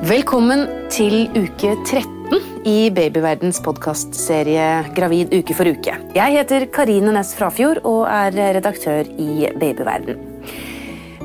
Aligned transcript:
Velkommen 0.00 0.62
til 0.88 1.26
uke 1.36 1.74
13 1.84 2.62
i 2.64 2.88
Babyverdens 2.88 3.58
podkastserie 3.60 4.86
Gravid 4.96 5.34
uke 5.36 5.52
for 5.52 5.68
uke. 5.68 5.92
Jeg 6.16 6.36
heter 6.38 6.62
Karine 6.72 7.12
Næss 7.12 7.34
Frafjord 7.36 7.82
og 7.84 8.06
er 8.08 8.32
redaktør 8.56 9.04
i 9.20 9.50
Babyverden. 9.60 10.22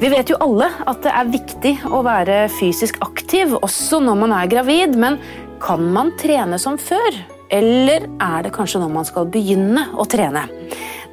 Vi 0.02 0.10
vet 0.12 0.28
jo 0.28 0.36
alle 0.44 0.68
at 0.92 1.00
det 1.06 1.14
er 1.16 1.30
viktig 1.32 1.72
å 1.88 2.02
være 2.04 2.36
fysisk 2.52 3.00
aktiv, 3.06 3.54
også 3.64 4.02
når 4.04 4.18
man 4.26 4.34
er 4.36 4.50
gravid, 4.52 4.98
men 5.00 5.16
kan 5.64 5.86
man 5.96 6.12
trene 6.20 6.60
som 6.60 6.76
før? 6.76 7.22
Eller 7.56 8.10
er 8.20 8.44
det 8.44 8.52
kanskje 8.58 8.82
når 8.82 8.92
man 8.92 9.08
skal 9.08 9.30
begynne 9.32 9.86
å 9.96 10.04
trene? 10.04 10.44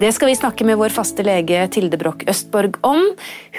Det 0.02 0.10
skal 0.16 0.32
vi 0.32 0.40
snakke 0.40 0.66
med 0.66 0.80
vår 0.80 0.90
faste 0.90 1.22
lege 1.22 1.62
Tilde 1.70 2.00
Broch 2.00 2.26
Østborg 2.26 2.80
om. 2.82 3.06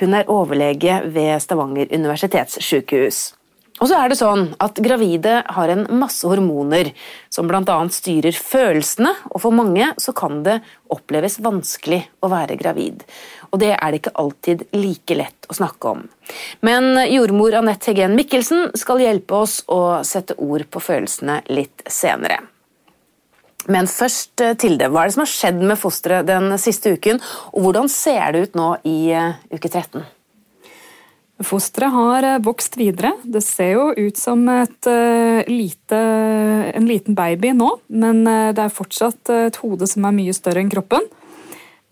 Hun 0.02 0.20
er 0.20 0.28
overlege 0.28 1.00
ved 1.08 1.40
Stavanger 1.40 1.88
universitetssykehus. 1.96 3.22
Og 3.84 3.90
så 3.92 3.98
er 4.00 4.08
det 4.08 4.16
sånn 4.16 4.46
at 4.64 4.78
Gravide 4.80 5.42
har 5.44 5.72
en 5.74 5.84
masse 6.00 6.24
hormoner 6.24 6.94
som 7.34 7.50
bl.a. 7.50 7.76
styrer 7.92 8.32
følelsene, 8.32 9.12
og 9.28 9.44
for 9.44 9.56
mange 9.56 9.90
så 10.00 10.14
kan 10.16 10.40
det 10.46 10.62
oppleves 10.94 11.36
vanskelig 11.44 12.00
å 12.24 12.30
være 12.32 12.56
gravid. 12.62 13.04
Og 13.52 13.60
det 13.60 13.74
er 13.76 13.92
det 13.92 14.00
ikke 14.00 14.16
alltid 14.24 14.64
like 14.78 15.20
lett 15.20 15.52
å 15.52 15.58
snakke 15.60 15.92
om. 15.98 16.08
Men 16.64 16.96
jordmor 17.12 17.60
Anette 17.60 17.92
Heggen 17.92 18.16
Mikkelsen 18.16 18.72
skal 18.80 19.04
hjelpe 19.04 19.44
oss 19.44 19.60
å 19.68 20.00
sette 20.08 20.40
ord 20.40 20.64
på 20.72 20.80
følelsene 20.88 21.42
litt 21.52 21.84
senere. 21.92 22.40
Men 23.68 23.88
først, 23.88 24.40
eh, 24.42 24.56
Tilde, 24.60 24.88
hva 24.92 25.04
er 25.04 25.12
det 25.12 25.16
som 25.16 25.28
har 25.28 25.32
skjedd 25.32 25.62
med 25.62 25.80
fosteret 25.80 26.28
den 26.28 26.52
siste 26.60 26.96
uken, 26.96 27.20
og 27.52 27.64
hvordan 27.64 27.92
ser 27.92 28.32
det 28.32 28.48
ut 28.48 28.60
nå 28.60 28.76
i 28.88 28.98
eh, 29.12 29.40
uke 29.52 29.68
13? 29.68 30.04
Fosteret 31.42 31.92
har 31.92 32.28
eh, 32.28 32.42
vokst 32.46 32.78
videre. 32.78 33.16
Det 33.24 33.42
ser 33.42 33.74
jo 33.74 33.88
ut 33.98 34.20
som 34.20 34.44
et, 34.54 34.78
uh, 34.86 35.42
lite, 35.50 36.00
en 36.78 36.86
liten 36.88 37.18
baby 37.18 37.56
nå, 37.58 37.72
men 37.90 38.22
uh, 38.28 38.52
det 38.54 38.68
er 38.68 38.76
fortsatt 38.76 39.32
et 39.34 39.58
hode 39.64 39.90
som 39.90 40.06
er 40.06 40.16
mye 40.16 40.36
større 40.36 40.62
enn 40.62 40.70
kroppen. 40.72 41.10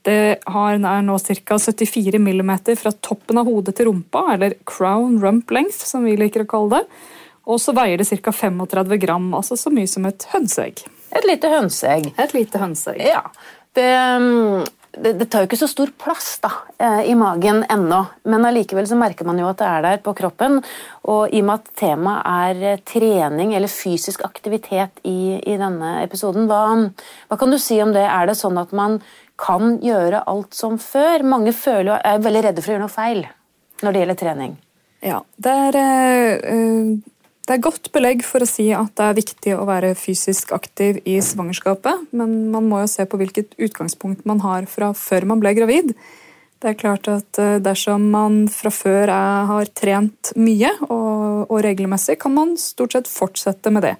Det 0.05 0.41
har, 0.49 0.77
er 0.77 1.01
nå 1.05 1.17
ca. 1.21 1.57
74 1.61 2.21
mm 2.21 2.53
fra 2.77 2.93
toppen 3.05 3.41
av 3.41 3.49
hodet 3.49 3.75
til 3.77 3.89
rumpa, 3.89 4.23
eller 4.33 4.55
crown 4.65 5.19
rump 5.21 5.51
length, 5.53 5.83
som 5.85 6.05
vi 6.05 6.15
liker 6.17 6.45
å 6.45 6.49
kalle 6.49 6.79
det. 6.79 7.01
Og 7.49 7.61
så 7.61 7.73
veier 7.77 8.01
det 8.01 8.09
ca. 8.09 8.33
35 8.33 8.97
gram, 9.01 9.29
altså 9.37 9.57
så 9.57 9.73
mye 9.73 9.89
som 9.89 10.05
et 10.09 10.25
hønseegg. 10.33 10.85
Et 11.11 11.27
lite 11.27 11.49
hønseegg. 11.51 12.13
Et 12.21 12.33
lite 12.37 12.61
hønseegg. 12.61 13.01
Ja. 13.03 13.25
Det, 13.75 13.87
mm, 14.21 14.65
det, 14.91 15.13
det, 15.13 15.25
tar 15.31 15.43
jo 15.43 15.47
ikke 15.47 15.59
så 15.59 15.69
stor 15.71 15.91
plass 15.99 16.33
da, 16.43 16.51
eh, 16.81 17.05
i 17.11 17.15
magen 17.15 17.61
ennå, 17.71 17.99
men 18.27 18.47
allikevel 18.47 18.87
så 18.89 18.97
merker 18.99 19.27
man 19.27 19.39
jo 19.39 19.47
at 19.47 19.61
det 19.61 19.69
er 19.69 19.85
der 19.85 20.01
på 20.03 20.13
kroppen. 20.17 20.59
Og 21.07 21.31
i 21.31 21.39
og 21.39 21.47
med 21.47 21.61
at 21.61 21.71
temaet 21.79 22.27
er 22.27 22.63
eh, 22.73 22.81
trening 22.87 23.53
eller 23.55 23.71
fysisk 23.71 24.25
aktivitet 24.27 24.99
i, 25.07 25.39
i 25.39 25.55
denne 25.61 25.93
episoden, 26.03 26.49
hva, 26.51 26.63
hva, 27.29 27.39
kan 27.39 27.53
du 27.53 27.59
si 27.61 27.79
om 27.83 27.95
det? 27.95 28.03
Er 28.03 28.27
det 28.27 28.35
sånn 28.41 28.59
at 28.59 28.75
man 28.75 28.99
kan 29.41 29.79
gjøre 29.81 30.25
alt 30.29 30.57
som 30.57 30.75
før? 30.81 31.23
Mange 31.23 31.55
føler, 31.55 32.01
er 32.03 32.25
veldig 32.25 32.43
redde 32.49 32.65
for 32.65 32.73
å 32.73 32.77
gjøre 32.77 32.85
noe 32.87 32.97
feil 32.97 33.23
når 33.81 33.93
det 33.93 34.03
gjelder 34.03 34.21
trening. 34.25 34.59
Ja, 35.01 35.23
det 35.41 35.57
er... 35.71 35.81
Øh, 36.51 36.99
det 37.47 37.55
er 37.55 37.63
godt 37.63 37.89
belegg 37.95 38.21
for 38.25 38.43
å 38.43 38.49
si 38.49 38.67
at 38.75 38.93
det 38.99 39.05
er 39.05 39.17
viktig 39.17 39.53
å 39.57 39.65
være 39.65 39.95
fysisk 39.97 40.53
aktiv 40.53 40.99
i 41.09 41.17
svangerskapet, 41.25 42.11
men 42.13 42.51
man 42.53 42.67
må 42.69 42.83
jo 42.83 42.89
se 42.91 43.07
på 43.09 43.17
hvilket 43.17 43.55
utgangspunkt 43.57 44.27
man 44.29 44.43
har 44.45 44.67
fra 44.69 44.91
før 44.97 45.25
man 45.31 45.41
ble 45.41 45.55
gravid. 45.57 45.95
Det 46.61 46.69
er 46.69 46.77
klart 46.77 47.07
at 47.09 47.39
eh, 47.41 47.57
Dersom 47.63 48.11
man 48.13 48.43
fra 48.53 48.69
før 48.69 49.09
er, 49.09 49.47
har 49.49 49.71
trent 49.73 50.33
mye 50.37 50.69
og, 50.85 51.47
og, 51.47 51.57
regelmessig, 51.65 52.19
kan 52.21 52.35
man 52.35 52.53
stort 52.61 52.93
sett 52.93 53.09
fortsette 53.09 53.73
med 53.73 53.87
det. 53.87 53.95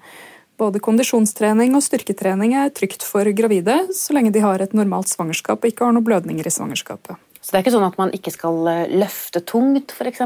Både 0.62 0.84
kondisjonstrening 0.84 1.74
og 1.74 1.82
styrketrening 1.82 2.54
er 2.62 2.70
trygt 2.78 3.02
for 3.02 3.26
gravide 3.34 3.80
så 3.98 4.14
lenge 4.14 4.30
de 4.36 4.46
har 4.46 4.62
et 4.62 4.78
normalt 4.78 5.10
svangerskap 5.10 5.64
og 5.64 5.72
ikke 5.72 5.88
har 5.88 5.98
noen 5.98 6.06
blødninger 6.06 6.46
i 6.46 6.54
svangerskapet. 6.54 7.18
Så 7.42 7.50
det 7.50 7.58
er 7.58 7.66
ikke 7.66 7.74
sånn 7.74 7.90
at 7.90 7.98
man 7.98 8.14
ikke 8.14 8.36
skal 8.38 8.70
eh, 8.70 8.96
løfte 9.02 9.42
tungt, 9.50 9.98
f.eks.? 9.98 10.22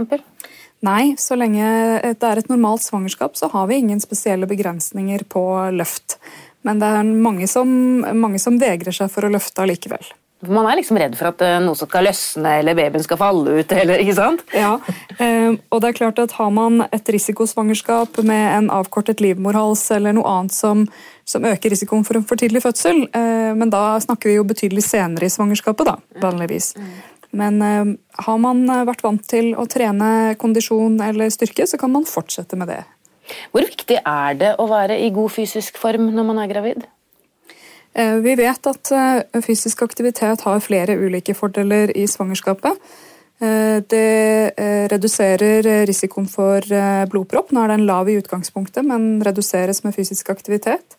Nei, 0.86 1.16
så 1.22 1.38
lenge 1.40 1.66
det 2.06 2.28
er 2.30 2.42
et 2.42 2.52
normalt 2.52 2.84
svangerskap, 2.86 3.38
så 3.40 3.50
har 3.54 3.70
vi 3.72 3.80
ingen 3.82 4.04
spesielle 4.04 4.50
begrensninger 4.50 5.26
på 5.32 5.46
løft. 5.74 6.20
Men 6.66 6.82
det 6.82 6.92
er 6.98 7.16
mange 7.26 7.48
som, 7.50 7.70
mange 8.18 8.42
som 8.42 8.60
vegrer 8.62 8.96
seg 8.96 9.10
for 9.14 9.26
å 9.26 9.34
løfte 9.34 9.66
allikevel. 9.66 10.14
Man 10.52 10.68
er 10.68 10.78
liksom 10.78 10.98
redd 11.00 11.16
for 11.18 11.30
at 11.32 11.42
eh, 11.46 11.58
noe 11.64 11.78
skal 11.80 12.06
løsne 12.06 12.58
eller 12.60 12.76
babyen 12.78 13.04
skal 13.06 13.20
falle 13.20 13.62
ut. 13.62 13.72
Eller, 13.80 14.02
ikke 14.04 14.18
sant? 14.18 14.44
Ja, 14.54 14.76
eh, 15.18 15.56
og 15.72 15.82
det 15.82 15.90
er 15.90 15.98
klart 16.02 16.20
at 16.22 16.36
Har 16.40 16.52
man 16.54 16.84
et 16.92 17.10
risikosvangerskap 17.10 18.20
med 18.28 18.44
en 18.58 18.70
avkortet 18.74 19.24
livmorhals 19.24 19.88
eller 19.96 20.16
noe 20.18 20.28
annet 20.30 20.56
som, 20.56 20.84
som 21.26 21.46
øker 21.48 21.72
risikoen 21.74 22.04
for 22.08 22.20
en 22.20 22.28
for 22.28 22.40
tidlig 22.40 22.64
fødsel, 22.66 23.06
eh, 23.16 23.52
men 23.58 23.72
da 23.74 23.96
snakker 24.04 24.32
vi 24.32 24.38
jo 24.38 24.48
betydelig 24.48 24.84
senere 24.86 25.28
i 25.30 25.34
svangerskapet, 25.34 25.88
da, 25.88 25.98
vanligvis. 26.22 26.74
Men 27.36 27.62
eh, 27.62 27.94
har 28.26 28.42
man 28.42 28.64
eh, 28.70 28.84
vært 28.88 29.04
vant 29.06 29.24
til 29.28 29.54
å 29.60 29.68
trene 29.70 30.36
kondisjon 30.40 31.00
eller 31.04 31.32
styrke, 31.34 31.68
så 31.68 31.80
kan 31.82 31.92
man 31.94 32.08
fortsette 32.08 32.58
med 32.60 32.72
det. 32.72 32.82
Hvor 33.52 33.66
viktig 33.66 33.98
er 34.00 34.38
det 34.40 34.52
å 34.62 34.68
være 34.70 35.00
i 35.02 35.10
god 35.14 35.34
fysisk 35.34 35.80
form 35.82 36.12
når 36.14 36.28
man 36.28 36.44
er 36.44 36.52
gravid? 36.52 36.86
Eh, 37.96 38.18
vi 38.24 38.36
vet 38.40 38.72
at 38.72 38.94
fysisk 39.44 39.84
aktivitet 39.88 40.46
har 40.48 40.64
flere 40.64 40.98
ulike 41.00 41.36
fordeler 41.38 41.94
i 41.96 42.08
svangerskapet. 42.12 42.80
Det 43.36 44.56
reduserer 44.88 45.66
risikoen 45.84 46.30
for 46.32 46.64
blodpropp. 47.12 47.50
Nå 47.52 47.66
er 47.66 47.74
den 47.74 47.84
lav 47.84 48.08
i 48.08 48.16
utgangspunktet, 48.16 48.86
men 48.88 49.20
reduseres 49.28 49.82
med 49.84 49.92
fysisk 49.98 50.32
aktivitet. 50.32 50.96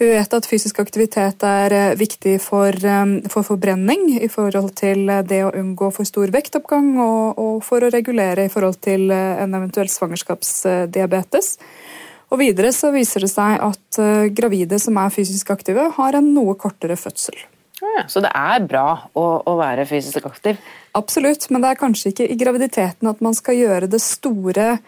Vi 0.00 0.06
vet 0.08 0.32
at 0.32 0.46
fysisk 0.48 0.78
aktivitet 0.80 1.42
er 1.44 1.74
eh, 1.76 1.98
viktig 2.00 2.38
for, 2.40 2.72
eh, 2.72 3.10
for, 3.28 3.44
forbrenning 3.44 4.14
i 4.16 4.30
forhold 4.32 4.72
til 4.80 5.04
eh, 5.12 5.20
det 5.28 5.42
å 5.44 5.52
unngå 5.52 5.90
for 5.92 6.08
stor 6.08 6.32
vektoppgang, 6.32 6.94
og, 7.04 7.36
og 7.36 7.58
for 7.66 7.84
å 7.84 7.90
regulere 7.92 8.46
i 8.48 8.52
forhold 8.52 8.78
til 8.80 9.12
en 9.12 9.58
eventuell 9.58 9.92
svangerskapsdiabetes. 9.92 11.52
Og 12.32 12.40
Videre 12.40 12.70
så 12.72 12.94
viser 12.94 13.26
det 13.26 13.32
seg 13.32 13.58
at 13.60 14.00
gravide 14.32 14.78
som 14.80 14.96
er 15.02 15.12
fysisk 15.12 15.50
aktive, 15.52 15.90
har 15.98 16.16
en 16.16 16.32
noe 16.32 16.54
kortere 16.56 16.96
fødsel. 16.96 17.36
Ja, 17.80 18.06
så 18.08 18.22
det 18.24 18.30
er 18.36 18.64
bra 18.68 18.86
å, 19.12 19.26
å, 19.44 19.56
være 19.58 19.84
fysisk 19.88 20.30
aktiv? 20.30 20.60
Absolutt, 20.96 21.48
men 21.50 21.64
det 21.64 21.74
er 21.74 21.80
kanskje 21.80 22.14
ikke 22.14 22.28
i 22.28 22.38
graviditeten 22.40 23.08
at 23.10 23.20
man 23.24 23.36
skal 23.36 23.58
gjøre 23.58 23.90
det 23.90 24.00
store 24.04 24.78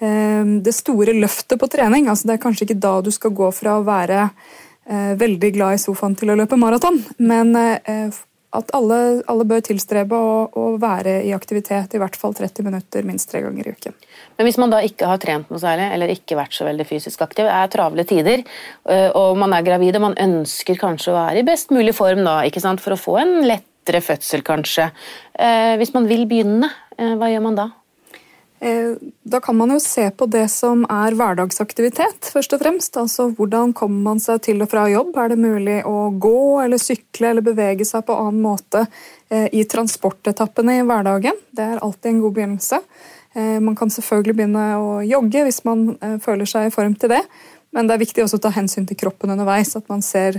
det 0.00 0.72
store 0.72 1.12
løftet 1.12 1.60
på 1.60 1.68
trening. 1.68 2.08
altså 2.08 2.28
Det 2.28 2.34
er 2.38 2.42
kanskje 2.42 2.64
ikke 2.68 2.80
da 2.80 2.94
du 3.04 3.10
skal 3.12 3.34
gå 3.36 3.50
fra 3.52 3.76
å 3.76 3.84
være 3.84 4.22
eh, 4.90 5.14
veldig 5.20 5.52
glad 5.54 5.76
i 5.76 5.82
sofaen 5.82 6.16
til 6.18 6.32
å 6.32 6.36
løpe 6.40 6.58
maraton, 6.60 6.98
men 7.22 7.54
eh, 7.58 8.20
at 8.56 8.72
alle, 8.74 8.98
alle 9.30 9.46
bør 9.46 9.62
tilstrebe 9.62 10.16
å, 10.16 10.38
å, 10.58 10.64
være 10.82 11.20
i 11.28 11.30
aktivitet 11.36 11.94
i 11.94 12.00
hvert 12.02 12.16
fall 12.18 12.34
30 12.34 12.66
minutter 12.66 13.06
minst 13.06 13.30
tre 13.30 13.44
ganger 13.44 13.68
i 13.68 13.74
uken. 13.76 13.94
Men 14.38 14.48
hvis 14.48 14.58
man 14.58 14.72
da 14.72 14.80
ikke 14.82 15.06
har 15.06 15.20
trent 15.22 15.52
noe 15.52 15.62
særlig, 15.62 15.86
eller 15.94 16.10
ikke 16.16 16.38
vært 16.38 16.56
så 16.56 16.66
veldig 16.66 16.86
fysisk 16.88 17.22
aktiv, 17.22 17.46
er 17.46 17.70
travle 17.70 18.06
tider, 18.08 18.42
eh, 18.90 19.08
og 19.14 19.38
man 19.38 19.54
er 19.54 19.66
gravid 19.66 20.00
og 20.00 20.08
man 20.08 20.18
ønsker 20.18 20.80
kanskje 20.80 21.12
å 21.12 21.18
være 21.20 21.42
i 21.42 21.46
best 21.46 21.74
mulig 21.74 21.94
form 21.96 22.24
da, 22.26 22.40
ikke 22.48 22.62
sant, 22.64 22.82
for 22.82 22.96
å 22.96 23.00
få 23.00 23.20
en 23.22 23.36
lettere 23.46 24.02
fødsel, 24.04 24.42
kanskje. 24.46 24.90
Hvis 25.80 25.94
man 25.94 26.04
vil 26.06 26.26
begynne, 26.28 26.68
hva 26.94 27.30
gjør 27.32 27.46
man 27.46 27.56
da? 27.56 27.64
Eh, 28.60 28.92
da 29.22 29.40
kan 29.40 29.56
man 29.56 29.70
jo 29.72 29.78
se 29.80 30.10
på 30.10 30.26
det 30.28 30.44
som 30.52 30.82
er 30.92 31.14
hverdagsaktivitet, 31.16 32.28
først 32.34 32.52
og 32.52 32.60
fremst. 32.60 32.96
Altså 33.00 33.30
hvordan 33.32 33.72
kommer 33.76 34.02
man 34.10 34.18
seg 34.20 34.42
til 34.44 34.60
og 34.60 34.68
fra 34.68 34.84
jobb? 34.92 35.14
Er 35.16 35.32
det 35.32 35.38
mulig 35.40 35.78
å 35.88 36.10
gå 36.12 36.60
eller 36.60 36.80
sykle 36.80 37.30
eller 37.32 37.46
bevege 37.46 37.86
seg 37.88 38.04
på 38.04 38.16
annen 38.20 38.42
måte 38.44 38.84
eh, 39.32 39.48
i 39.56 39.64
transportetappene 39.64 40.76
i 40.76 40.82
hverdagen? 40.84 41.40
Det 41.56 41.70
er 41.70 41.80
alltid 41.80 42.10
en 42.12 42.20
god 42.26 42.36
begynnelse. 42.36 42.82
Eh, 43.32 43.56
man 43.64 43.78
kan 43.80 43.94
selvfølgelig 43.94 44.36
begynne 44.42 44.66
å 44.76 44.92
jogge 45.08 45.46
hvis 45.48 45.62
man 45.64 45.88
føler 46.20 46.52
seg 46.52 46.68
i 46.68 46.74
form 46.74 46.98
til 47.00 47.14
det. 47.16 47.22
Men 47.72 47.88
det 47.88 47.96
er 47.96 48.04
viktig 48.04 48.26
også 48.26 48.42
å 48.42 48.44
ta 48.44 48.52
hensyn 48.52 48.84
til 48.84 48.98
kroppen 48.98 49.32
underveis. 49.32 49.72
At 49.78 49.88
man 49.88 50.02
ser, 50.02 50.36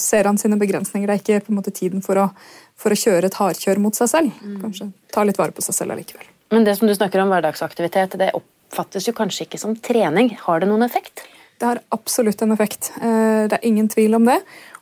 ser 0.00 0.26
an 0.26 0.40
sine 0.40 0.56
begrensninger. 0.58 1.06
Det 1.06 1.18
er 1.18 1.22
ikke 1.22 1.46
på 1.46 1.52
en 1.52 1.60
måte 1.60 1.76
tiden 1.76 2.02
for 2.02 2.18
å, 2.18 2.26
for 2.72 2.96
å 2.96 2.98
kjøre 3.04 3.28
et 3.28 3.36
hardkjør 3.36 3.84
mot 3.84 4.00
seg 4.00 4.10
selv. 4.16 4.42
Mm. 4.42 4.58
Kanskje 4.64 4.90
ta 5.12 5.28
litt 5.28 5.38
vare 5.38 5.52
på 5.52 5.68
seg 5.68 5.76
selv 5.76 5.98
allikevel. 5.98 6.39
Men 6.50 6.64
det 6.66 6.76
som 6.76 6.88
du 6.88 6.94
snakker 6.94 7.22
om 7.22 7.30
hverdagsaktivitet, 7.30 8.18
det 8.18 8.32
oppfattes 8.34 9.06
jo 9.08 9.14
kanskje 9.16 9.46
ikke 9.46 9.60
som 9.62 9.76
trening. 9.78 10.32
Har 10.42 10.60
det 10.60 10.70
noen 10.70 10.86
effekt? 10.86 11.22
Det 11.60 11.68
har 11.68 11.82
absolutt 11.94 12.42
en 12.42 12.52
effekt. 12.52 12.92
Eh, 13.02 13.46
det 13.50 13.58
er 13.58 13.66
ingen 13.68 13.88
tvil 13.88 14.16
om 14.18 14.26
det. 14.26 14.40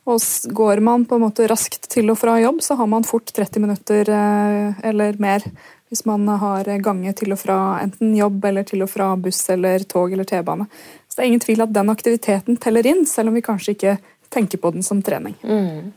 Og 0.09 0.21
går 0.55 0.79
man 0.81 1.03
på 1.05 1.17
en 1.17 1.25
måte 1.27 1.47
raskt 1.51 1.89
til 1.91 2.09
og 2.09 2.17
fra 2.17 2.39
jobb, 2.41 2.63
så 2.65 2.77
har 2.79 2.87
man 2.89 3.05
fort 3.05 3.29
30 3.35 3.61
minutter 3.61 4.09
eh, 4.09 4.79
eller 4.89 5.19
mer 5.21 5.45
hvis 5.89 6.05
man 6.05 6.27
har 6.41 6.67
gange 6.85 7.13
til 7.17 7.33
og 7.33 7.39
fra 7.41 7.57
enten 7.81 8.13
jobb 8.17 8.43
eller 8.45 8.65
til 8.65 8.85
og 8.85 8.91
fra 8.91 9.09
buss 9.17 9.41
eller 9.49 9.85
tog 9.89 10.13
eller 10.13 10.27
T-bane. 10.29 10.67
Så 11.09 11.17
det 11.17 11.23
er 11.23 11.29
ingen 11.31 11.41
tvil 11.41 11.65
at 11.65 11.73
den 11.73 11.89
aktiviteten 11.89 12.59
teller 12.61 12.85
inn, 12.85 13.07
selv 13.09 13.31
om 13.31 13.37
vi 13.37 13.45
kanskje 13.45 13.73
ikke 13.73 13.95
tenker 14.29 14.61
på 14.61 14.71
den 14.75 14.85
som 14.85 15.01
trening. 15.01 15.33
Mm. 15.41 15.89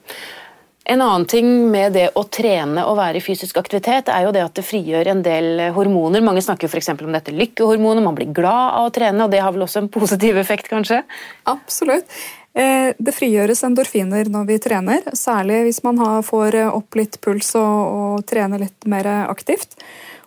En 0.84 1.00
annen 1.00 1.24
ting 1.30 1.48
med 1.70 1.94
det 1.94 2.08
å 2.18 2.24
trene 2.26 2.82
og 2.88 2.96
være 2.98 3.20
i 3.20 3.22
fysisk 3.22 3.60
aktivitet, 3.60 4.10
er 4.10 4.26
jo 4.26 4.32
det 4.34 4.42
at 4.42 4.56
det 4.58 4.64
frigjør 4.66 5.12
en 5.12 5.22
del 5.22 5.66
hormoner. 5.76 6.24
Mange 6.26 6.42
snakker 6.42 6.66
f.eks. 6.66 6.90
om 6.96 7.14
dette 7.14 7.34
lykkehormonet, 7.34 8.02
man 8.02 8.18
blir 8.18 8.32
glad 8.34 8.78
av 8.80 8.88
å 8.88 8.94
trene, 8.94 9.22
og 9.22 9.30
det 9.30 9.42
har 9.44 9.54
vel 9.54 9.62
også 9.68 9.84
en 9.84 9.90
positiv 9.92 10.40
effekt, 10.42 10.66
kanskje? 10.72 11.04
Absolutt. 11.50 12.18
Eh, 12.58 12.90
det 12.98 13.14
frigjøres 13.14 13.62
endorfiner 13.64 14.28
når 14.28 14.48
vi 14.50 14.58
trener, 14.64 15.06
særlig 15.16 15.62
hvis 15.68 15.80
man 15.86 16.02
får 16.26 16.58
opp 16.66 16.98
litt 16.98 17.20
puls 17.22 17.54
og, 17.56 17.78
og 18.02 18.26
trener 18.28 18.66
litt 18.66 18.90
mer 18.90 19.08
aktivt. 19.28 19.78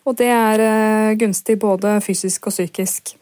Og 0.05 0.15
det 0.19 0.29
er 0.29 0.61
eh, 0.61 1.17
gunstig 1.19 1.57
både 1.61 1.97
fysisk 2.05 2.47
og 2.47 2.55
psykisk. 2.55 3.15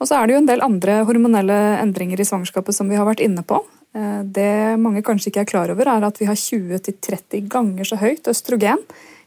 Og 0.00 0.08
så 0.08 0.18
er 0.18 0.26
det 0.26 0.34
jo 0.34 0.42
en 0.42 0.50
del 0.50 0.64
andre 0.64 1.02
hormonelle 1.06 1.58
endringer 1.78 2.20
i 2.20 2.26
svangerskapet 2.26 2.76
som 2.76 2.90
vi 2.90 2.98
har 2.98 3.06
vært 3.06 3.22
inne 3.24 3.44
på. 3.46 3.62
Eh, 3.94 4.20
det 4.26 4.76
mange 4.82 5.04
kanskje 5.06 5.30
ikke 5.30 5.44
er 5.44 5.50
klar 5.52 5.72
over, 5.72 5.88
er 5.88 6.06
at 6.06 6.18
vi 6.18 6.26
har 6.26 6.38
20-30 6.38 7.48
ganger 7.50 7.86
så 7.86 7.98
høyt 8.00 8.26
østrogen 8.30 8.80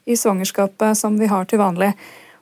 i 0.07 0.15
svangerskapet 0.19 0.99
som 0.99 1.15
vi 1.19 1.29
har 1.31 1.47
til 1.47 1.61
vanlig. 1.61 1.93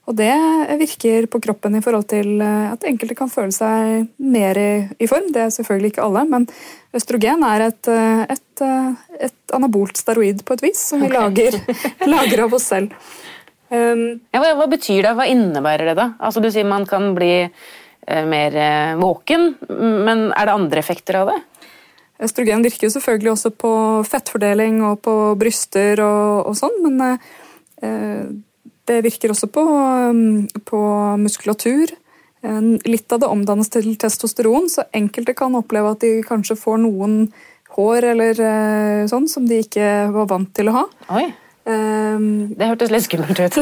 Og 0.06 0.14
det 0.18 0.34
virker 0.78 1.26
på 1.34 1.40
kroppen 1.42 1.78
i 1.78 1.82
forhold 1.86 2.08
til 2.10 2.42
eh, 2.42 2.72
at 2.74 2.86
enkelte 2.90 3.18
kan 3.18 3.32
føle 3.32 3.54
seg 3.54 4.10
mer 4.18 4.58
i 4.58 5.10
form. 5.10 5.30
Det 5.34 5.46
er 5.46 5.54
selvfølgelig 5.54 5.94
ikke 5.94 6.06
alle, 6.06 6.26
men 6.34 6.50
østrogen 6.98 7.46
er 7.46 7.68
et, 7.70 7.94
eh, 7.94 8.26
et, 8.34 8.66
et 9.30 9.56
anabolt 9.58 10.02
steroid 10.02 10.42
på 10.46 10.58
et 10.58 10.66
vis, 10.66 10.82
som 10.92 11.06
vi 11.06 11.12
okay. 11.12 11.22
lager, 11.22 11.62
lager, 12.16 12.46
av 12.48 12.58
oss 12.58 12.70
selv. 12.74 12.94
Um, 13.74 14.22
ja, 14.30 14.40
hva, 14.40 14.52
hva, 14.60 14.70
betyr 14.70 15.08
det? 15.08 15.16
Hva 15.18 15.26
innebærer 15.30 15.90
det? 15.90 15.98
da? 15.98 16.12
Altså, 16.22 16.42
du 16.42 16.52
sier 16.54 16.66
man 16.70 16.86
kan 16.90 17.14
bli 17.18 17.50
mer 18.06 18.54
våken, 19.02 19.56
men 20.06 20.28
er 20.30 20.46
det 20.46 20.54
andre 20.54 20.78
effekter 20.78 21.18
av 21.24 21.32
det? 21.32 21.40
Østrogen 22.24 22.64
virker 22.64 22.88
jo 22.88 22.94
selvfølgelig 22.94 23.32
også 23.34 23.52
på 23.60 23.72
fettfordeling 24.08 24.80
og 24.88 25.02
på 25.04 25.16
bryster 25.40 26.00
og, 26.04 26.52
og 26.52 26.56
sånn, 26.60 26.78
men 26.86 27.18
eh, 27.84 28.24
det 28.86 29.02
virker 29.04 29.34
også 29.34 29.50
på, 29.52 29.64
um, 29.66 30.46
på 30.64 30.82
muskulatur. 31.20 31.92
Litt 32.86 33.10
av 33.10 33.24
det 33.24 33.30
omdannes 33.32 33.72
til 33.74 33.96
testosteron, 33.98 34.68
så 34.70 34.86
enkelte 34.94 35.34
kan 35.34 35.56
oppleve 35.58 35.96
at 35.96 36.04
de 36.04 36.20
kanskje 36.28 36.58
får 36.62 36.78
noen 36.84 37.16
hår 37.76 38.12
eller 38.14 38.42
eh, 38.46 39.08
sånn 39.10 39.26
som 39.32 39.48
de 39.50 39.64
ikke 39.64 39.88
var 40.14 40.30
vant 40.30 40.52
til 40.56 40.70
å 40.70 40.76
ha. 40.78 40.84
Oi. 41.18 41.26
Um, 41.66 42.54
det 42.54 42.68
hørtes 42.70 42.92
litt 42.94 43.08
skummelt 43.08 43.40
ut. 43.42 43.56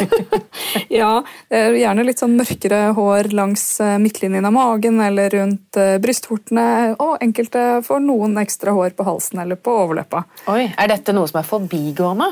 ja, 1.02 1.12
gjerne 1.50 2.04
litt 2.04 2.20
sånn 2.20 2.36
mørkere 2.36 2.90
hår 2.98 3.32
langs 3.32 3.64
eh, 3.80 3.96
midtlinjen 4.02 4.44
av 4.50 4.52
magen 4.56 5.00
eller 5.04 5.32
rundt 5.32 5.72
brysthortene 5.74 6.02
brystvortene. 6.04 6.96
Og 7.00 7.18
enkelte 7.24 7.82
får 7.88 8.04
noen 8.04 8.38
ekstra 8.44 8.76
hår 8.76 8.96
på 8.98 9.08
halsen 9.08 9.40
eller 9.44 9.56
på 9.56 9.72
overleppa. 9.86 10.26
Oi, 10.52 10.68
Er 10.78 10.92
dette 10.92 11.16
noe 11.16 11.30
som 11.32 11.40
er 11.40 11.48
forbigående? 11.48 12.32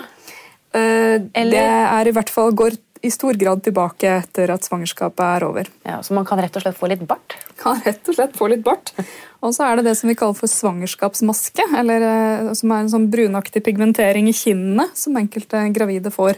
Uh, 0.71 1.19
det 1.33 1.59
er 1.59 2.07
i 2.07 2.15
hvert 2.15 2.31
fall 2.31 2.53
går 2.55 2.77
i 3.01 3.09
stor 3.11 3.33
grad 3.33 3.63
tilbake 3.65 4.09
etter 4.19 4.51
at 4.53 4.65
svangerskapet 4.67 5.23
er 5.25 5.45
over. 5.47 5.69
Ja, 5.87 6.01
Så 6.01 6.13
man 6.13 6.25
kan 6.25 6.39
rett 6.39 6.55
og 6.55 6.61
slett 6.61 6.77
få 6.77 6.87
litt 6.91 7.01
bart? 7.07 7.35
Kan 7.57 7.81
rett 7.85 8.07
og 8.07 8.15
slett 8.15 8.37
få 8.37 8.47
litt 8.51 8.63
bart. 8.63 8.93
Og 9.41 9.55
så 9.55 9.65
er 9.65 9.79
det 9.79 9.87
det 9.89 9.95
som 9.97 10.09
vi 10.11 10.15
kaller 10.17 10.37
for 10.37 10.49
svangerskapsmaske, 10.49 11.65
eller 11.79 12.03
eh, 12.05 12.51
som 12.57 12.73
er 12.73 12.83
en 12.83 12.91
sånn 12.93 13.07
brunaktig 13.13 13.63
pigmentering 13.65 14.29
i 14.29 14.35
kinnene 14.37 14.85
som 14.97 15.17
enkelte 15.17 15.63
gravide 15.73 16.13
får. 16.13 16.37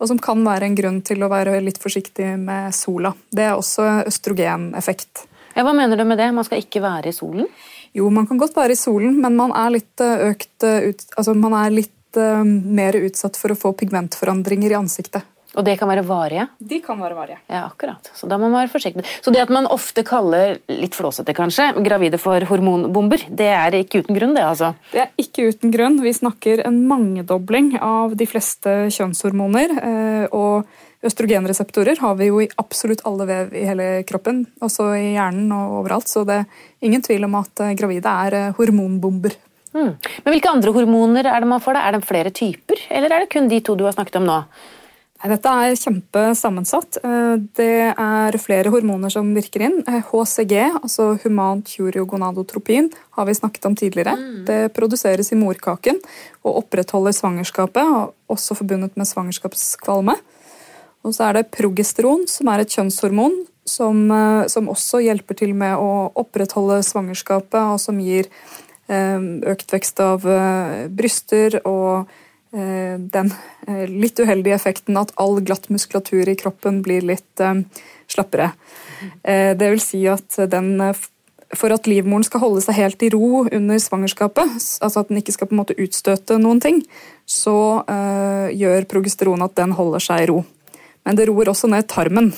Og 0.00 0.08
som 0.10 0.18
kan 0.22 0.42
være 0.42 0.66
en 0.66 0.78
grunn 0.78 0.98
til 1.06 1.22
å 1.22 1.30
være 1.30 1.58
litt 1.62 1.78
forsiktig 1.78 2.32
med 2.40 2.74
sola. 2.74 3.12
Det 3.30 3.44
er 3.46 3.54
også 3.54 3.86
østrogeneffekt. 4.08 5.26
Ja, 5.54 5.62
hva 5.66 5.74
mener 5.76 5.98
du 6.00 6.06
med 6.08 6.18
det? 6.18 6.30
Man 6.34 6.46
skal 6.46 6.64
ikke 6.64 6.82
være 6.82 7.12
i 7.12 7.14
solen? 7.14 7.46
Jo, 7.94 8.08
man 8.14 8.26
kan 8.26 8.38
godt 8.40 8.56
være 8.56 8.74
i 8.74 8.80
solen, 8.80 9.18
men 9.22 9.38
man 9.38 9.54
er 9.54 9.76
litt 9.76 10.02
eh, 10.02 10.30
økt 10.32 10.66
eh, 10.66 10.90
altså 11.14 11.36
man 11.38 11.56
er 11.62 11.74
litt 11.82 11.96
mer 12.10 12.96
utsatt 12.98 13.36
for 13.38 13.54
å 13.54 13.54
få 13.54 13.70
pigmentforandringer 13.78 14.72
i 14.72 14.74
ansiktet. 14.74 15.22
Og 15.58 15.64
det 15.66 15.74
kan 15.80 15.90
være 15.90 16.04
varige? 16.06 16.44
De 16.62 16.78
kan 16.84 17.00
være 17.02 17.16
varige. 17.16 17.38
Ja, 17.50 17.64
akkurat. 17.66 18.10
Så 18.14 18.28
da 18.30 18.38
må 18.38 18.46
man 18.46 18.60
være 18.60 18.70
forsiktig. 18.70 19.02
Så 19.24 19.32
det 19.34 19.42
at 19.42 19.50
man 19.50 19.66
ofte 19.66 20.04
kaller, 20.06 20.60
litt 20.70 20.94
flåsete 20.94 21.34
kanskje, 21.34 21.72
gravide 21.82 22.20
for 22.22 22.44
hormonbomber, 22.46 23.24
det 23.34 23.48
er 23.50 23.80
ikke 23.80 24.04
uten 24.04 24.18
grunn, 24.18 24.36
det 24.36 24.44
altså? 24.46 24.74
Det 24.92 25.02
er 25.02 25.10
ikke 25.18 25.48
uten 25.50 25.74
grunn. 25.74 25.98
Vi 26.04 26.14
snakker 26.14 26.62
en 26.68 26.78
mangedobling 26.86 27.74
av 27.82 28.14
de 28.18 28.30
fleste 28.30 28.76
kjønnshormoner. 28.94 29.76
Eh, 29.80 30.24
og 30.30 30.70
østrogenreseptorer 31.06 31.98
har 31.98 32.16
vi 32.20 32.30
jo 32.30 32.40
i 32.44 32.50
absolutt 32.60 33.02
alle 33.08 33.26
vev 33.26 33.54
i 33.56 33.66
hele 33.66 33.90
kroppen, 34.06 34.44
også 34.62 34.92
i 34.98 35.14
hjernen 35.16 35.50
og 35.56 35.80
overalt. 35.82 36.10
Så 36.10 36.22
det 36.28 36.42
er 36.44 36.50
ingen 36.86 37.02
tvil 37.02 37.26
om 37.26 37.38
at 37.42 37.64
eh, 37.64 37.74
gravide 37.78 38.18
er 38.26 38.38
eh, 38.38 38.50
hormonbomber. 38.58 39.34
Mm. 39.74 39.94
Men 39.98 40.34
Hvilke 40.34 40.50
andre 40.50 40.74
hormoner 40.74 41.26
er 41.30 41.42
det 41.42 41.48
man 41.50 41.62
får? 41.62 41.74
da? 41.78 41.86
Er 41.88 41.96
det 41.96 42.06
flere 42.06 42.30
typer, 42.34 42.86
eller 42.90 43.14
er 43.14 43.24
det 43.24 43.32
kun 43.34 43.50
de 43.50 43.60
to 43.64 43.74
du 43.78 43.86
har 43.86 43.94
snakket 43.98 44.18
om 44.22 44.30
nå? 44.30 44.44
Dette 45.20 45.50
er 45.52 45.74
kjempesammensatt. 45.76 46.96
Eh, 47.04 47.34
det 47.58 47.92
er 47.92 48.36
flere 48.40 48.70
hormoner 48.72 49.12
som 49.12 49.34
virker 49.36 49.66
inn. 49.66 49.82
HCG, 49.84 50.54
eh, 50.56 50.78
altså 50.80 51.12
humant 51.24 51.68
curiogonadotropin, 51.68 52.88
har 53.18 53.26
vi 53.26 53.34
snakket 53.36 53.66
om 53.66 53.76
tidligere. 53.76 54.16
Mm. 54.16 54.44
Det 54.46 54.72
produseres 54.72 55.30
i 55.32 55.36
morkaken 55.36 56.00
og 56.42 56.62
opprettholder 56.62 57.12
svangerskapet, 57.12 58.14
også 58.32 58.56
forbundet 58.56 58.96
med 58.96 59.06
svangerskapskvalme. 59.06 60.16
Og 61.04 61.12
så 61.12 61.28
er 61.28 61.32
det 61.34 61.50
progesteron, 61.52 62.26
som 62.26 62.48
er 62.48 62.60
et 62.60 62.72
kjønnshormon 62.72 63.44
som, 63.66 64.10
eh, 64.10 64.46
som 64.48 64.68
også 64.68 65.04
hjelper 65.04 65.36
til 65.36 65.52
med 65.52 65.76
å 65.76 66.12
opprettholde 66.16 66.80
svangerskapet, 66.80 67.60
og 67.60 67.78
som 67.78 68.00
gir 68.00 68.24
økt 68.90 69.70
vekst 69.70 70.00
av 70.00 70.24
bryster 70.90 71.60
og 71.64 72.08
den 72.50 73.30
eh, 73.68 73.86
litt 73.86 74.18
uheldige 74.18 74.56
effekten 74.56 74.98
at 74.98 75.12
all 75.22 75.38
glatt 75.46 75.68
muskulatur 75.70 76.28
i 76.28 76.36
kroppen 76.38 76.80
blir 76.82 77.04
litt 77.06 77.42
eh, 77.42 77.62
slappere. 78.10 78.52
Det 79.22 79.68
vil 79.70 79.80
si 79.80 80.02
at 80.10 80.34
den 80.50 80.74
for 81.56 81.72
at 81.72 81.86
livmoren 81.88 82.24
skal 82.26 82.42
holde 82.42 82.60
seg 82.60 82.76
helt 82.76 83.04
i 83.06 83.08
ro 83.14 83.44
under 83.46 83.78
svangerskapet, 83.80 84.50
altså 84.84 85.00
at 85.00 85.08
den 85.08 85.20
ikke 85.22 85.32
skal 85.32 85.48
på 85.48 85.54
en 85.54 85.60
måte 85.62 85.76
utstøte 85.80 86.36
noen 86.42 86.60
ting, 86.60 86.82
så 87.24 87.80
gjør 88.52 88.86
progesteron 88.90 89.46
at 89.46 89.56
den 89.56 89.72
holder 89.78 90.04
seg 90.04 90.26
i 90.26 90.28
ro. 90.30 90.42
Men 91.06 91.16
det 91.16 91.30
roer 91.30 91.48
også 91.54 91.70
ned 91.72 91.88
tarmen, 91.88 92.28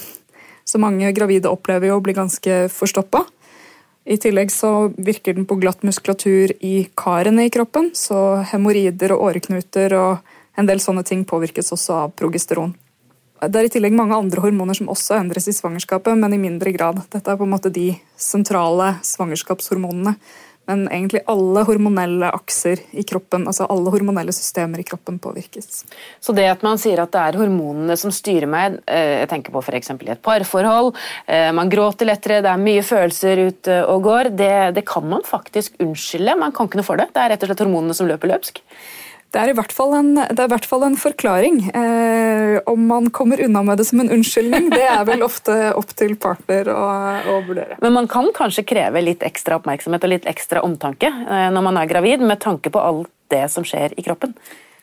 så 0.69 0.79
mange 0.79 1.11
gravide 1.17 1.51
opplever 1.51 1.91
jo 1.91 1.99
å 1.99 2.05
bli 2.05 2.15
ganske 2.15 2.63
forstoppa. 2.73 3.25
I 4.05 4.17
tillegg 4.19 4.51
så 4.51 4.91
virker 4.97 5.37
den 5.37 5.47
på 5.47 5.57
glatt 5.63 5.85
muskulatur 5.87 6.51
i 6.61 6.89
karene 6.99 7.47
i 7.47 7.53
kroppen, 7.55 7.93
så 7.95 8.43
hemoroider 8.51 9.15
og 9.15 9.29
åreknuter 9.29 9.95
og 9.95 10.33
en 10.59 10.69
del 10.69 10.83
sånne 10.83 11.05
ting 11.07 11.23
påvirkes 11.29 11.71
også 11.75 11.99
av 12.05 12.17
progesteron. 12.19 12.75
Det 13.43 13.59
er 13.59 13.67
i 13.67 13.73
tillegg 13.75 13.95
mange 13.99 14.15
andre 14.15 14.43
hormoner 14.43 14.77
som 14.79 14.91
også 14.93 15.17
endres 15.19 15.49
i 15.51 15.55
svangerskapet, 15.55 16.15
men 16.19 16.35
i 16.35 16.39
mindre 16.39 16.71
grad. 16.75 17.01
Dette 17.11 17.27
er 17.31 17.39
på 17.39 17.47
en 17.47 17.55
måte 17.55 17.73
de 17.75 17.89
sentrale 18.15 18.93
svangerskapshormonene. 19.07 20.15
Men 20.71 20.85
egentlig 20.87 21.25
alle 21.31 21.65
hormonelle 21.67 22.29
akser 22.31 22.81
i 22.95 23.03
kroppen, 23.07 23.49
altså 23.51 23.67
alle 23.73 23.91
hormonelle 23.91 24.35
systemer 24.35 24.79
i 24.79 24.87
kroppen 24.87 25.19
påvirkes. 25.23 25.83
Så 26.23 26.35
det 26.37 26.47
at 26.47 26.63
man 26.63 26.79
sier 26.79 27.03
at 27.03 27.11
det 27.15 27.23
er 27.23 27.41
hormonene 27.41 27.97
som 27.99 28.15
styrer 28.15 28.47
meg, 28.51 28.79
eh, 28.87 29.25
jeg 29.25 29.31
tenker 29.33 29.55
på 29.55 29.63
f.eks. 29.65 29.91
i 29.97 30.13
et 30.15 30.23
parforhold, 30.23 30.93
eh, 31.27 31.51
man 31.57 31.73
gråter 31.73 32.07
lettere, 32.07 32.41
det 32.47 32.53
er 32.53 32.63
mye 32.63 32.87
følelser 32.87 33.47
ute 33.49 33.83
og 33.91 34.07
går, 34.07 34.31
det, 34.39 34.55
det 34.79 34.87
kan 34.87 35.09
man 35.11 35.27
faktisk 35.27 35.83
unnskylde. 35.83 36.39
Man 36.39 36.55
kan 36.55 36.71
ikke 36.71 36.79
noe 36.79 36.87
for 36.87 37.01
det. 37.01 37.11
Det 37.11 37.25
er 37.25 37.35
rett 37.35 37.43
og 37.43 37.51
slett 37.51 37.67
hormonene 37.67 37.99
som 37.99 38.11
løper 38.11 38.31
løpsk. 38.31 38.63
Det 39.33 39.41
er 39.41 39.49
i 39.49 39.55
hvert 39.57 39.73
fall 39.73 39.95
en, 39.97 40.11
hvert 40.37 40.67
fall 40.69 40.83
en 40.85 40.97
forklaring. 41.01 41.63
Eh, 41.73 42.59
om 42.69 42.83
man 42.91 43.09
kommer 43.17 43.41
unna 43.41 43.63
med 43.65 43.81
det 43.81 43.87
som 43.89 44.03
en 44.03 44.13
unnskyldning, 44.13 44.69
det 44.75 44.85
er 44.85 45.07
vel 45.09 45.25
ofte 45.25 45.55
opp 45.79 45.95
til 45.97 46.19
partner 46.21 46.69
å, 46.69 46.83
å, 47.33 47.39
vurdere. 47.47 47.79
Men 47.81 47.97
man 47.97 48.11
kan 48.13 48.29
kanskje 48.37 48.67
kreve 48.69 49.01
litt 49.01 49.25
ekstra 49.25 49.57
oppmerksomhet 49.61 50.05
og 50.05 50.13
litt 50.13 50.29
ekstra 50.29 50.61
omtanke 50.67 51.09
eh, 51.09 51.49
når 51.55 51.65
man 51.65 51.81
er 51.81 51.89
gravid, 51.89 52.21
med 52.21 52.43
tanke 52.45 52.73
på 52.73 52.83
alt 52.83 53.09
det 53.33 53.47
som 53.49 53.65
skjer 53.65 53.97
i 53.97 54.05
kroppen? 54.05 54.37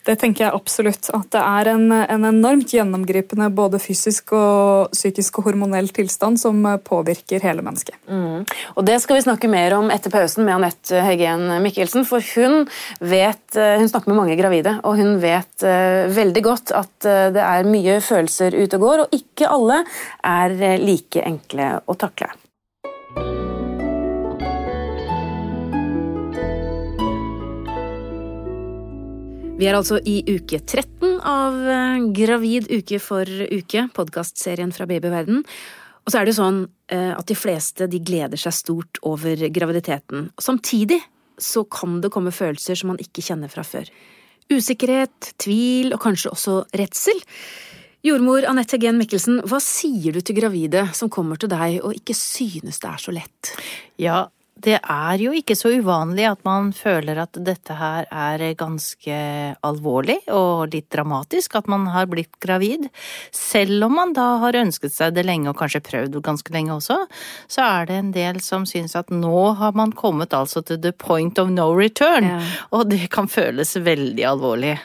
Det 0.09 0.15
tenker 0.17 0.47
jeg 0.47 0.57
absolutt. 0.57 1.11
At 1.13 1.27
det 1.35 1.41
er 1.43 1.69
en, 1.75 1.91
en, 1.93 2.25
enormt 2.31 2.73
gjennomgripende 2.73 3.49
både 3.53 3.81
fysisk 3.81 4.33
og 4.37 4.95
psykisk 4.95 5.37
og 5.39 5.49
hormonell 5.51 5.91
tilstand 5.93 6.41
som 6.41 6.65
påvirker 6.85 7.43
hele 7.45 7.61
mennesket. 7.65 7.97
Mm. 8.09 8.41
Og 8.73 8.87
Det 8.87 8.97
skal 9.03 9.19
vi 9.19 9.25
snakke 9.27 9.51
mer 9.51 9.77
om 9.77 9.91
etter 9.93 10.13
pausen 10.13 10.47
med 10.47 10.57
Anette 10.57 11.03
Heggen 11.05 11.45
Mikkelsen. 11.61 12.07
For 12.09 12.25
hun 12.33 12.65
vet, 12.99 13.45
hun 13.53 13.89
snakker 13.91 14.09
med 14.11 14.21
mange 14.23 14.39
gravide, 14.39 14.79
og 14.81 14.97
hun 14.97 15.19
vet 15.21 15.65
uh, 15.67 16.09
veldig 16.15 16.45
godt 16.45 16.73
at 16.75 17.09
det 17.35 17.45
er 17.45 17.69
mye 17.69 17.99
følelser 18.03 18.57
ute 18.57 18.79
og 18.79 18.85
går, 18.87 19.05
og 19.05 19.17
ikke 19.21 19.49
alle 19.49 19.83
er 20.25 20.57
like 20.81 21.23
enkle 21.25 21.75
å 21.85 21.97
takle. 21.99 22.31
Vi 29.59 29.67
er 29.67 29.75
altså 29.75 29.97
i 30.07 30.21
uke 30.23 30.61
13 30.61 31.17
av 31.27 31.55
eh, 31.67 32.03
Gravid 32.15 32.69
uke 32.71 32.95
for 33.03 33.27
uke, 33.27 33.81
podkastserien 33.91 34.71
fra 34.71 34.87
babyverden. 34.87 35.41
Og 36.07 36.13
så 36.13 36.21
er 36.21 36.23
det 36.23 36.31
jo 36.31 36.37
sånn 36.37 36.61
eh, 36.95 37.11
at 37.11 37.27
de 37.27 37.35
fleste 37.35 37.89
de 37.91 37.99
gleder 37.99 38.39
seg 38.39 38.55
stort 38.55 39.01
over 39.03 39.43
graviditeten. 39.51 40.29
Samtidig 40.39 41.01
så 41.43 41.65
kan 41.67 41.99
det 41.99 42.13
komme 42.15 42.31
følelser 42.31 42.79
som 42.79 42.93
man 42.93 43.03
ikke 43.03 43.25
kjenner 43.25 43.51
fra 43.51 43.65
før. 43.67 43.91
Usikkerhet, 44.47 45.33
tvil 45.43 45.91
og 45.91 45.99
kanskje 46.07 46.31
også 46.31 46.55
redsel. 46.79 47.19
Jordmor 48.07 48.47
Anette 48.47 48.79
Gen 48.79 48.95
Mikkelsen, 48.95 49.41
hva 49.43 49.59
sier 49.59 50.15
du 50.15 50.23
til 50.23 50.39
gravide 50.39 50.87
som 50.95 51.11
kommer 51.11 51.35
til 51.35 51.51
deg 51.51 51.81
og 51.83 51.99
ikke 51.99 52.15
synes 52.15 52.79
det 52.79 52.93
er 52.95 53.03
så 53.03 53.11
lett? 53.11 53.55
Ja, 53.99 54.29
det 54.59 54.77
er 54.79 55.21
jo 55.21 55.31
ikke 55.35 55.55
så 55.57 55.71
uvanlig 55.79 56.25
at 56.29 56.41
man 56.47 56.71
føler 56.75 57.21
at 57.23 57.37
dette 57.45 57.75
her 57.79 58.07
er 58.11 58.43
ganske 58.59 59.19
alvorlig 59.65 60.17
og 60.35 60.73
litt 60.73 60.89
dramatisk, 60.91 61.55
at 61.59 61.69
man 61.71 61.87
har 61.93 62.09
blitt 62.11 62.35
gravid. 62.43 62.89
Selv 63.35 63.87
om 63.87 63.95
man 63.99 64.13
da 64.17 64.27
har 64.43 64.59
ønsket 64.59 64.95
seg 64.95 65.15
det 65.15 65.25
lenge 65.27 65.51
og 65.51 65.59
kanskje 65.61 65.83
prøvd 65.85 66.19
ganske 66.25 66.53
lenge 66.55 66.75
også, 66.75 66.99
så 67.47 67.65
er 67.65 67.89
det 67.89 67.99
en 68.01 68.13
del 68.15 68.43
som 68.43 68.67
syns 68.69 68.97
at 68.99 69.13
nå 69.13 69.53
har 69.59 69.75
man 69.79 69.95
kommet 69.95 70.35
altså 70.35 70.63
til 70.65 70.81
the 70.83 70.91
point 70.91 71.39
of 71.39 71.51
no 71.53 71.71
return, 71.77 72.27
ja. 72.27 72.39
og 72.75 72.89
det 72.91 73.07
kan 73.13 73.31
føles 73.31 73.77
veldig 73.79 74.27
alvorlig. 74.27 74.75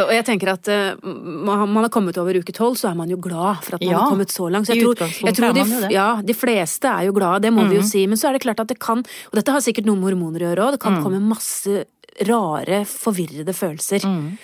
Og 0.00 0.12
jeg 0.16 0.24
tenker 0.24 0.52
at 0.54 0.68
uh, 0.72 1.04
man 1.04 1.82
har 1.84 1.90
kommet 1.92 2.16
over 2.20 2.38
uke 2.40 2.54
tolv, 2.56 2.78
så 2.80 2.90
er 2.92 2.98
man 2.98 3.10
jo 3.12 3.18
glad 3.20 3.60
for 3.66 3.76
at 3.76 3.82
man 3.84 3.90
ja, 3.90 3.98
har 4.00 4.12
kommet 4.14 4.32
så 4.32 4.48
langt. 4.48 4.68
Så 4.68 4.76
jeg 4.76 4.86
tror, 4.86 5.02
jeg 5.28 5.36
tror 5.36 5.56
de, 5.56 5.66
ja, 5.92 6.08
de, 6.24 6.36
fleste 6.36 6.88
er 6.88 7.08
jo 7.10 7.16
glade, 7.16 7.42
det 7.44 7.52
må 7.52 7.66
mm. 7.66 7.72
vi 7.72 7.80
jo 7.80 7.84
mhm. 7.84 7.90
si. 7.92 8.06
Men 8.08 8.20
så 8.20 8.30
er 8.30 8.38
det 8.38 8.44
klart 8.46 8.62
at 8.64 8.72
det 8.72 8.78
kan, 8.82 9.04
og 9.04 9.40
dette 9.40 9.54
har 9.54 9.64
sikkert 9.64 9.88
noe 9.88 10.00
med 10.00 10.12
hormoner 10.12 10.46
å 10.46 10.48
gjøre 10.50 10.68
òg, 10.68 10.76
det 10.76 10.82
kan 10.84 10.96
mm. 10.96 11.02
komme 11.04 11.20
masse 11.32 11.84
rare, 12.28 12.82
forvirrede 12.88 13.54
følelser. 13.56 14.04
Mm. 14.06 14.36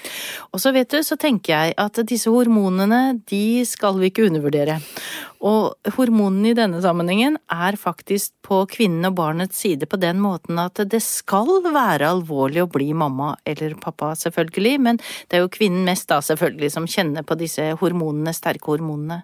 Og 0.52 0.62
så 0.62 0.72
vet 0.72 0.90
du, 0.92 1.02
så 1.04 1.18
tenker 1.20 1.52
jeg 1.52 1.76
at 1.78 2.00
disse 2.08 2.30
hormonene, 2.32 3.20
de 3.28 3.64
skal 3.68 3.98
vi 4.00 4.10
ikke 4.10 4.26
undervurdere. 4.28 4.78
Og 5.46 5.92
hormonene 5.94 6.50
i 6.50 6.56
denne 6.58 6.80
sammenhengen 6.82 7.37
er 7.52 7.76
faktisk 7.78 8.32
på 8.42 8.64
kvinnen 8.72 9.06
og 9.06 9.14
barnets 9.20 9.60
side 9.62 9.87
på 9.87 10.00
den 10.00 10.18
måten 10.22 10.58
at 10.58 10.80
det 10.90 10.98
skal 11.04 11.60
være 11.68 12.08
alvorlig 12.08 12.64
å 12.64 12.70
bli 12.72 12.90
mamma 12.96 13.34
eller 13.46 13.76
pappa, 13.78 14.14
selvfølgelig, 14.18 14.75
men 14.82 14.98
det 15.28 15.38
er 15.38 15.44
jo 15.44 15.52
kvinnen 15.54 15.87
mest 15.87 16.08
da 16.10 16.18
selvfølgelig 16.25 16.72
som 16.75 16.88
kjenner 16.90 17.26
på 17.26 17.38
disse 17.38 17.70
hormonene, 17.78 18.34
sterke 18.34 18.72
hormonene. 18.72 19.22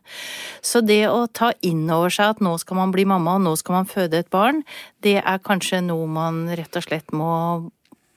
Så 0.62 0.84
det 0.86 1.02
å 1.10 1.24
ta 1.26 1.50
inn 1.66 1.88
over 1.90 2.14
seg 2.14 2.36
at 2.36 2.44
nå 2.44 2.54
skal 2.62 2.78
man 2.84 2.94
bli 2.94 3.08
mamma 3.08 3.38
og 3.40 3.48
nå 3.48 3.56
skal 3.58 3.80
man 3.80 3.90
føde 3.90 4.22
et 4.22 4.30
barn, 4.30 4.62
det 5.02 5.18
er 5.18 5.42
kanskje 5.42 5.82
noe 5.82 6.06
man 6.06 6.44
rett 6.54 6.78
og 6.78 6.86
slett 6.86 7.10
må 7.16 7.32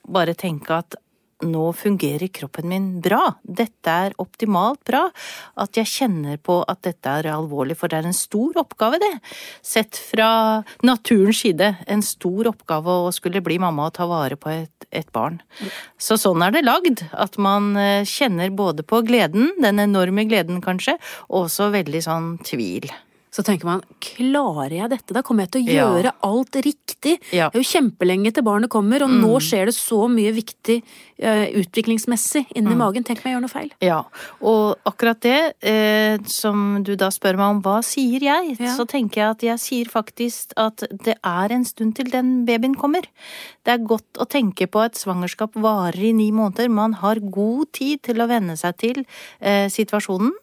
bare 0.08 0.38
tenke 0.38 0.80
at 0.80 0.98
nå 1.46 1.68
fungerer 1.78 2.32
kroppen 2.34 2.66
min 2.70 2.86
bra, 3.02 3.36
dette 3.44 3.94
er 4.08 4.16
optimalt 4.22 4.82
bra, 4.88 5.04
at 5.62 5.78
jeg 5.78 5.90
kjenner 5.92 6.40
på 6.42 6.60
at 6.66 6.82
dette 6.88 7.14
er 7.20 7.30
alvorlig, 7.30 7.78
for 7.78 7.92
det 7.92 8.00
er 8.00 8.10
en 8.10 8.18
stor 8.18 8.58
oppgave, 8.64 8.98
det. 9.02 9.12
Sett 9.62 10.00
fra 10.02 10.64
naturens 10.88 11.44
side, 11.44 11.70
en 11.86 12.02
stor 12.06 12.50
oppgave 12.54 13.00
å 13.06 13.14
skulle 13.14 13.44
bli 13.46 13.60
mamma 13.62 13.90
og 13.92 13.98
ta 14.00 14.10
vare 14.10 14.40
på 14.40 14.50
et, 14.56 14.90
et 14.90 15.10
barn. 15.14 15.38
Så 16.02 16.18
sånn 16.18 16.42
er 16.42 16.56
det 16.56 16.66
lagd, 16.66 17.06
at 17.14 17.38
man 17.38 17.76
eh, 17.78 18.08
kjenner 18.08 18.50
både 18.50 18.86
på 18.88 19.04
gleden, 19.06 19.52
den 19.62 19.84
enorme 19.84 20.26
gleden 20.30 20.64
kanskje, 20.66 20.98
og 21.30 21.46
også 21.46 21.70
veldig 21.76 22.08
sånn 22.10 22.34
tvil 22.48 22.90
så 23.38 23.44
tenker 23.46 23.70
man 23.70 23.84
klarer 24.02 24.74
jeg 24.74 24.90
dette, 24.96 25.14
da 25.14 25.22
kommer 25.26 25.46
jeg 25.46 25.54
til 25.54 25.62
å 25.62 25.76
gjøre 25.76 26.10
ja. 26.10 26.14
alt 26.26 26.58
riktig. 26.66 27.18
Ja. 27.30 27.52
Det 27.52 27.60
er 27.60 27.62
jo 27.62 27.70
kjempelenge 27.70 28.32
til 28.34 28.46
barnet 28.48 28.72
kommer, 28.74 29.06
og 29.06 29.12
mm. 29.14 29.20
nå 29.22 29.38
skjer 29.46 29.70
det 29.70 29.76
så 29.78 30.00
mye 30.10 30.32
viktig 30.34 30.80
uh, 30.82 31.46
utviklingsmessig 31.62 32.48
inni 32.58 32.74
mm. 32.74 32.82
magen. 32.82 33.06
Tenk 33.06 33.22
om 33.22 33.30
jeg 33.30 33.38
gjør 33.38 33.44
noe 33.46 33.54
feil. 33.54 33.70
Ja, 33.86 34.00
og 34.42 34.90
akkurat 34.90 35.22
det 35.22 35.38
eh, 35.62 36.18
som 36.32 36.82
du 36.86 36.96
da 36.98 37.12
spør 37.14 37.38
meg 37.38 37.54
om, 37.54 37.62
hva 37.66 37.78
sier 37.86 38.26
jeg? 38.26 38.58
Ja. 38.58 38.74
Så 38.78 38.88
tenker 38.90 39.22
jeg 39.22 39.36
at 39.36 39.46
jeg 39.46 39.62
sier 39.62 39.92
faktisk 39.92 40.58
at 40.58 40.88
det 41.06 41.20
er 41.22 41.54
en 41.54 41.68
stund 41.68 41.94
til 42.00 42.10
den 42.14 42.42
babyen 42.48 42.74
kommer. 42.80 43.06
Det 43.68 43.76
er 43.76 43.86
godt 43.86 44.18
å 44.18 44.26
tenke 44.30 44.66
på 44.72 44.82
at 44.82 44.98
svangerskap 44.98 45.58
varer 45.62 46.10
i 46.10 46.16
ni 46.18 46.32
måneder. 46.34 46.74
Man 46.74 46.98
har 47.04 47.22
god 47.22 47.70
tid 47.78 48.02
til 48.10 48.24
å 48.24 48.30
venne 48.32 48.58
seg 48.58 48.82
til 48.82 49.06
eh, 49.06 49.68
situasjonen. 49.70 50.34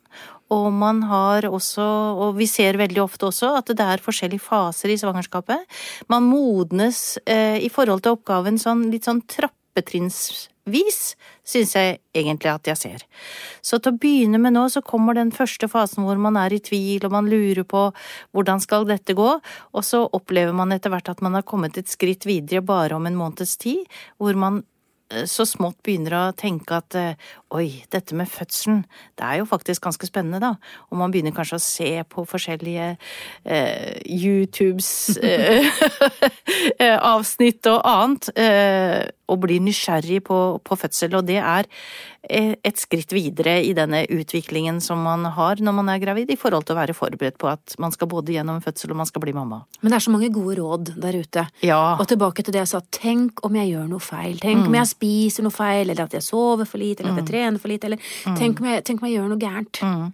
Og 0.55 0.71
man 0.75 1.03
har 1.11 1.49
også, 1.49 1.85
og 2.25 2.39
vi 2.39 2.49
ser 2.51 2.79
veldig 2.81 3.03
ofte 3.05 3.29
også, 3.31 3.55
at 3.59 3.75
det 3.75 3.85
er 3.85 4.03
forskjellige 4.05 4.45
faser 4.45 4.93
i 4.93 4.99
svangerskapet. 5.01 5.65
Man 6.13 6.27
modnes 6.29 7.19
eh, 7.27 7.61
i 7.65 7.71
forhold 7.73 8.05
til 8.05 8.19
oppgaven 8.19 8.61
sånn 8.61 8.89
litt 8.93 9.09
sånn 9.09 9.23
trappetrinnsvis, 9.31 11.01
syns 11.45 11.75
jeg 11.77 11.99
egentlig 12.17 12.53
at 12.53 12.71
jeg 12.71 12.81
ser. 12.81 13.07
Så 13.65 13.81
til 13.81 13.95
å 13.95 14.01
begynne 14.01 14.41
med 14.43 14.57
nå, 14.57 14.67
så 14.73 14.85
kommer 14.85 15.17
den 15.17 15.33
første 15.35 15.69
fasen 15.71 16.07
hvor 16.07 16.21
man 16.21 16.39
er 16.41 16.55
i 16.55 16.63
tvil 16.65 17.05
og 17.05 17.17
man 17.17 17.31
lurer 17.31 17.67
på 17.69 17.89
hvordan 18.37 18.63
skal 18.65 18.87
dette 18.89 19.17
gå, 19.17 19.31
og 19.41 19.85
så 19.85 20.05
opplever 20.07 20.55
man 20.57 20.77
etter 20.77 20.95
hvert 20.95 21.11
at 21.13 21.25
man 21.25 21.37
har 21.39 21.49
kommet 21.49 21.81
et 21.81 21.91
skritt 21.91 22.29
videre 22.29 22.65
bare 22.65 22.97
om 22.97 23.11
en 23.11 23.19
måneds 23.19 23.59
tid, 23.61 23.83
hvor 24.21 24.39
man 24.39 24.63
så 25.31 25.47
smått 25.49 25.79
begynner 25.87 26.17
å 26.19 26.23
tenke 26.37 26.79
at 26.79 26.97
eh, 26.99 27.33
oi, 27.55 27.85
dette 27.95 28.17
med 28.19 28.31
fødselen, 28.31 28.83
det 29.19 29.27
er 29.27 29.41
jo 29.41 29.49
faktisk 29.49 29.85
ganske 29.87 30.09
spennende, 30.09 30.41
da. 30.43 30.55
Og 30.91 30.99
man 31.01 31.15
begynner 31.15 31.35
kanskje 31.37 31.59
å 31.61 31.65
se 31.65 31.91
på 32.11 32.27
forskjellige 32.29 32.91
eh, 33.45 34.01
YouTubes 34.05 34.91
eh, 36.83 36.97
avsnitt 36.99 37.71
og 37.71 37.81
annet, 37.89 38.31
eh, 38.35 39.03
og 39.29 39.45
blir 39.45 39.63
nysgjerrig 39.65 40.23
på, 40.27 40.41
på 40.65 40.79
fødsel. 40.81 41.17
Og 41.19 41.27
det 41.29 41.41
er 41.41 41.71
Eh, 42.31 42.55
et 42.65 42.79
skritt 42.81 43.13
videre 43.13 43.59
i 43.61 43.75
denne 43.77 44.05
utviklingen 44.09 44.79
som 44.81 45.03
man 45.05 45.27
har 45.37 45.61
når 45.61 45.75
man 45.77 45.91
er 45.93 46.01
gravid, 46.01 46.31
i 46.33 46.39
forhold 46.41 46.65
til 46.65 46.73
å 46.73 46.79
være 46.79 46.97
forberedt 46.97 47.37
på 47.41 47.51
at 47.51 47.75
man 47.83 47.93
skal 47.93 48.09
både 48.09 48.33
gjennom 48.33 48.63
fødsel 48.65 48.95
og 48.95 49.01
man 49.03 49.09
skal 49.09 49.21
bli 49.27 49.35
mamma. 49.37 49.61
Men 49.83 49.93
det 49.93 49.99
er 49.99 50.05
så 50.07 50.15
mange 50.15 50.31
gode 50.33 50.57
råd 50.57 50.95
der 51.05 51.19
ute. 51.21 51.45
Ja. 51.67 51.83
Og 52.01 52.09
tilbake 52.09 52.45
til 52.45 52.57
det 52.57 52.63
jeg 52.63 52.73
sa, 52.73 52.81
tenk 52.97 53.45
om 53.45 53.59
jeg 53.61 53.75
gjør 53.75 53.91
noe 53.91 54.05
feil. 54.05 54.39
Tenk 54.41 54.63
mm. 54.63 54.69
om 54.71 54.79
jeg 54.79 54.93
spiser 54.95 55.45
noe 55.45 55.55
feil, 55.55 55.85
eller 55.85 56.07
at 56.07 56.17
jeg 56.17 56.25
sover 56.25 56.69
for 56.69 56.81
lite, 56.81 57.03
eller 57.03 57.13
at 57.13 57.21
jeg 57.21 57.27
mm. 57.27 57.33
trener 57.33 57.61
for 57.61 57.75
lite, 57.75 57.91
eller 57.91 58.01
mm. 58.01 58.39
tenk, 58.41 58.63
om 58.63 58.71
jeg, 58.71 58.85
tenk, 58.89 59.03
om 59.03 59.09
jeg, 59.11 59.19
gjør 59.19 59.29
noe 59.35 59.45
gærent. 59.45 59.83
Mm. 59.85 60.07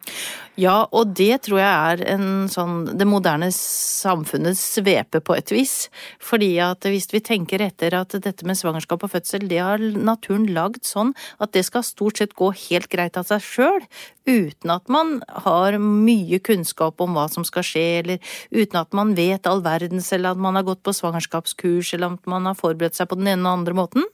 Ja, 0.60 0.76
og 0.90 1.14
det 1.16 1.44
tror 1.46 1.62
jeg 1.62 1.70
er 1.70 2.04
en 2.16 2.26
sånn 2.50 2.82
det 2.98 3.06
moderne 3.08 3.52
samfunnets 3.54 4.64
svepe 4.74 5.22
på 5.22 5.38
et 5.38 5.54
vis. 5.54 5.76
Fordi 6.18 6.50
at 6.64 6.90
hvis 6.90 7.06
vi 7.14 7.22
tenker 7.24 7.62
etter 7.64 7.94
at 8.00 8.18
dette 8.18 8.48
med 8.48 8.58
svangerskap 8.58 8.99
og 9.06 9.12
fødsel, 9.14 9.46
det 9.50 9.60
har 9.62 9.80
naturen 9.80 10.46
lagd 10.54 10.84
sånn 10.88 11.12
at 11.42 11.52
det 11.56 11.64
skal 11.66 11.84
stort 11.86 12.20
sett 12.20 12.36
gå 12.38 12.50
helt 12.66 12.90
greit 12.92 13.18
av 13.20 13.28
seg 13.28 13.42
sjøl, 13.44 13.84
uten 14.28 14.72
at 14.74 14.88
man 14.92 15.18
har 15.46 15.78
mye 15.80 16.40
kunnskap 16.44 17.00
om 17.02 17.16
hva 17.16 17.26
som 17.32 17.46
skal 17.46 17.66
skje, 17.66 17.86
eller 18.02 18.32
uten 18.54 18.80
at 18.82 18.96
man 18.96 19.14
vet 19.18 19.48
all 19.50 19.64
verdens, 19.64 20.12
eller 20.16 20.34
at 20.34 20.40
man 20.40 20.58
har 20.58 20.66
gått 20.68 20.84
på 20.86 20.94
svangerskapskurs, 20.96 21.94
eller 21.96 22.16
at 22.18 22.30
man 22.30 22.48
har 22.48 22.58
forberedt 22.58 22.98
seg 22.98 23.10
på 23.10 23.18
den 23.20 23.32
ene 23.34 23.46
og 23.46 23.60
andre 23.60 23.76
måten. 23.82 24.08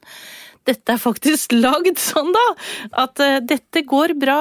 Dette 0.66 0.96
er 0.96 0.98
faktisk 0.98 1.54
lagd 1.54 2.00
sånn, 2.02 2.32
da, 2.34 2.46
at 3.04 3.22
uh, 3.22 3.38
dette 3.38 3.84
går 3.86 4.16
bra 4.18 4.40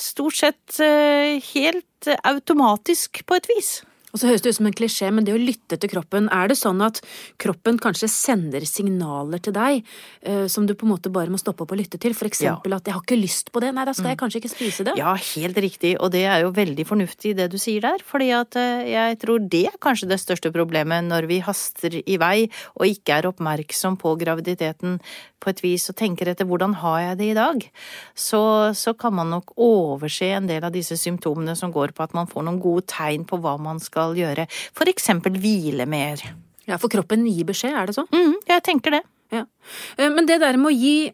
stort 0.00 0.38
sett 0.40 0.80
uh, 0.80 1.36
helt 1.52 2.12
automatisk 2.24 3.24
på 3.28 3.36
et 3.36 3.48
vis. 3.50 3.80
Og 4.10 4.20
så 4.20 4.30
høres 4.30 4.42
det 4.42 4.52
ut 4.52 4.58
som 4.58 4.68
en 4.70 4.76
klisjé, 4.76 5.10
men 5.14 5.26
det 5.26 5.34
å 5.34 5.40
lytte 5.40 5.78
til 5.80 5.92
kroppen, 5.92 6.28
er 6.34 6.50
det 6.50 6.58
sånn 6.58 6.82
at 6.84 7.00
kroppen 7.40 7.78
kanskje 7.82 8.10
sender 8.10 8.64
signaler 8.68 9.42
til 9.42 9.54
deg 9.56 9.82
uh, 10.26 10.46
som 10.50 10.66
du 10.66 10.74
på 10.74 10.86
en 10.86 10.94
måte 10.94 11.12
bare 11.14 11.30
må 11.32 11.40
stoppe 11.40 11.64
opp 11.64 11.74
og 11.74 11.80
lytte 11.82 12.00
til? 12.02 12.16
For 12.16 12.30
eksempel 12.30 12.74
ja. 12.74 12.80
at 12.80 12.88
'jeg 12.88 12.96
har 12.96 13.04
ikke 13.04 13.20
lyst 13.20 13.52
på 13.54 13.62
det', 13.62 13.74
nei 13.74 13.86
da 13.86 13.94
skal 13.94 14.12
jeg 14.12 14.18
mm. 14.18 14.22
kanskje 14.24 14.42
ikke 14.42 14.54
spise 14.54 14.86
det? 14.88 14.96
Ja, 14.98 15.14
helt 15.14 15.56
riktig, 15.56 15.96
og 16.00 16.10
det 16.12 16.24
er 16.26 16.42
jo 16.42 16.54
veldig 16.54 16.86
fornuftig 16.86 17.36
det 17.38 17.50
du 17.52 17.58
sier 17.58 17.80
der, 17.80 18.02
fordi 18.04 18.30
at 18.34 18.56
uh, 18.56 18.82
jeg 18.86 19.18
tror 19.22 19.38
det 19.38 19.66
er 19.70 19.80
kanskje 19.80 20.10
det 20.10 20.20
største 20.20 20.52
problemet 20.52 21.06
når 21.06 21.30
vi 21.30 21.40
haster 21.44 22.00
i 22.02 22.16
vei 22.20 22.50
og 22.76 22.86
ikke 22.86 23.20
er 23.20 23.30
oppmerksom 23.30 23.98
på 24.00 24.16
graviditeten 24.18 24.98
på 25.40 25.50
et 25.52 25.62
vis 25.64 25.88
og 25.90 25.96
tenker 25.96 26.28
etter 26.30 26.48
hvordan 26.48 26.76
har 26.82 26.98
jeg 27.00 27.18
det 27.20 27.28
i 27.30 27.36
dag, 27.38 27.64
så, 28.14 28.42
så 28.76 28.94
kan 28.98 29.14
man 29.16 29.32
nok 29.32 29.54
overse 29.60 30.28
en 30.36 30.48
del 30.50 30.64
av 30.66 30.74
disse 30.74 30.98
symptomene 31.00 31.56
som 31.56 31.72
går 31.72 31.94
på 31.96 32.04
at 32.04 32.16
man 32.16 32.28
får 32.30 32.46
noen 32.46 32.60
gode 32.62 32.86
tegn 32.90 33.24
på 33.28 33.40
hva 33.40 33.56
man 33.60 33.80
skal 33.80 33.99
gjøre. 34.16 34.46
For 34.76 34.90
eksempel 34.90 35.38
hvile 35.40 35.86
mer. 35.90 36.22
Ja, 36.68 36.78
for 36.80 36.92
kroppen 36.92 37.26
gir 37.28 37.48
beskjed, 37.48 37.74
er 37.76 37.90
det 37.90 37.96
så? 37.96 38.06
Mm, 38.14 38.36
jeg 38.48 38.66
tenker 38.66 38.98
det. 38.98 39.04
Ja. 39.34 39.46
Eh, 39.96 40.10
men 40.10 40.28
det 40.28 40.40
der 40.42 40.58
med 40.60 40.72
å 40.72 40.74
gi, 40.74 41.12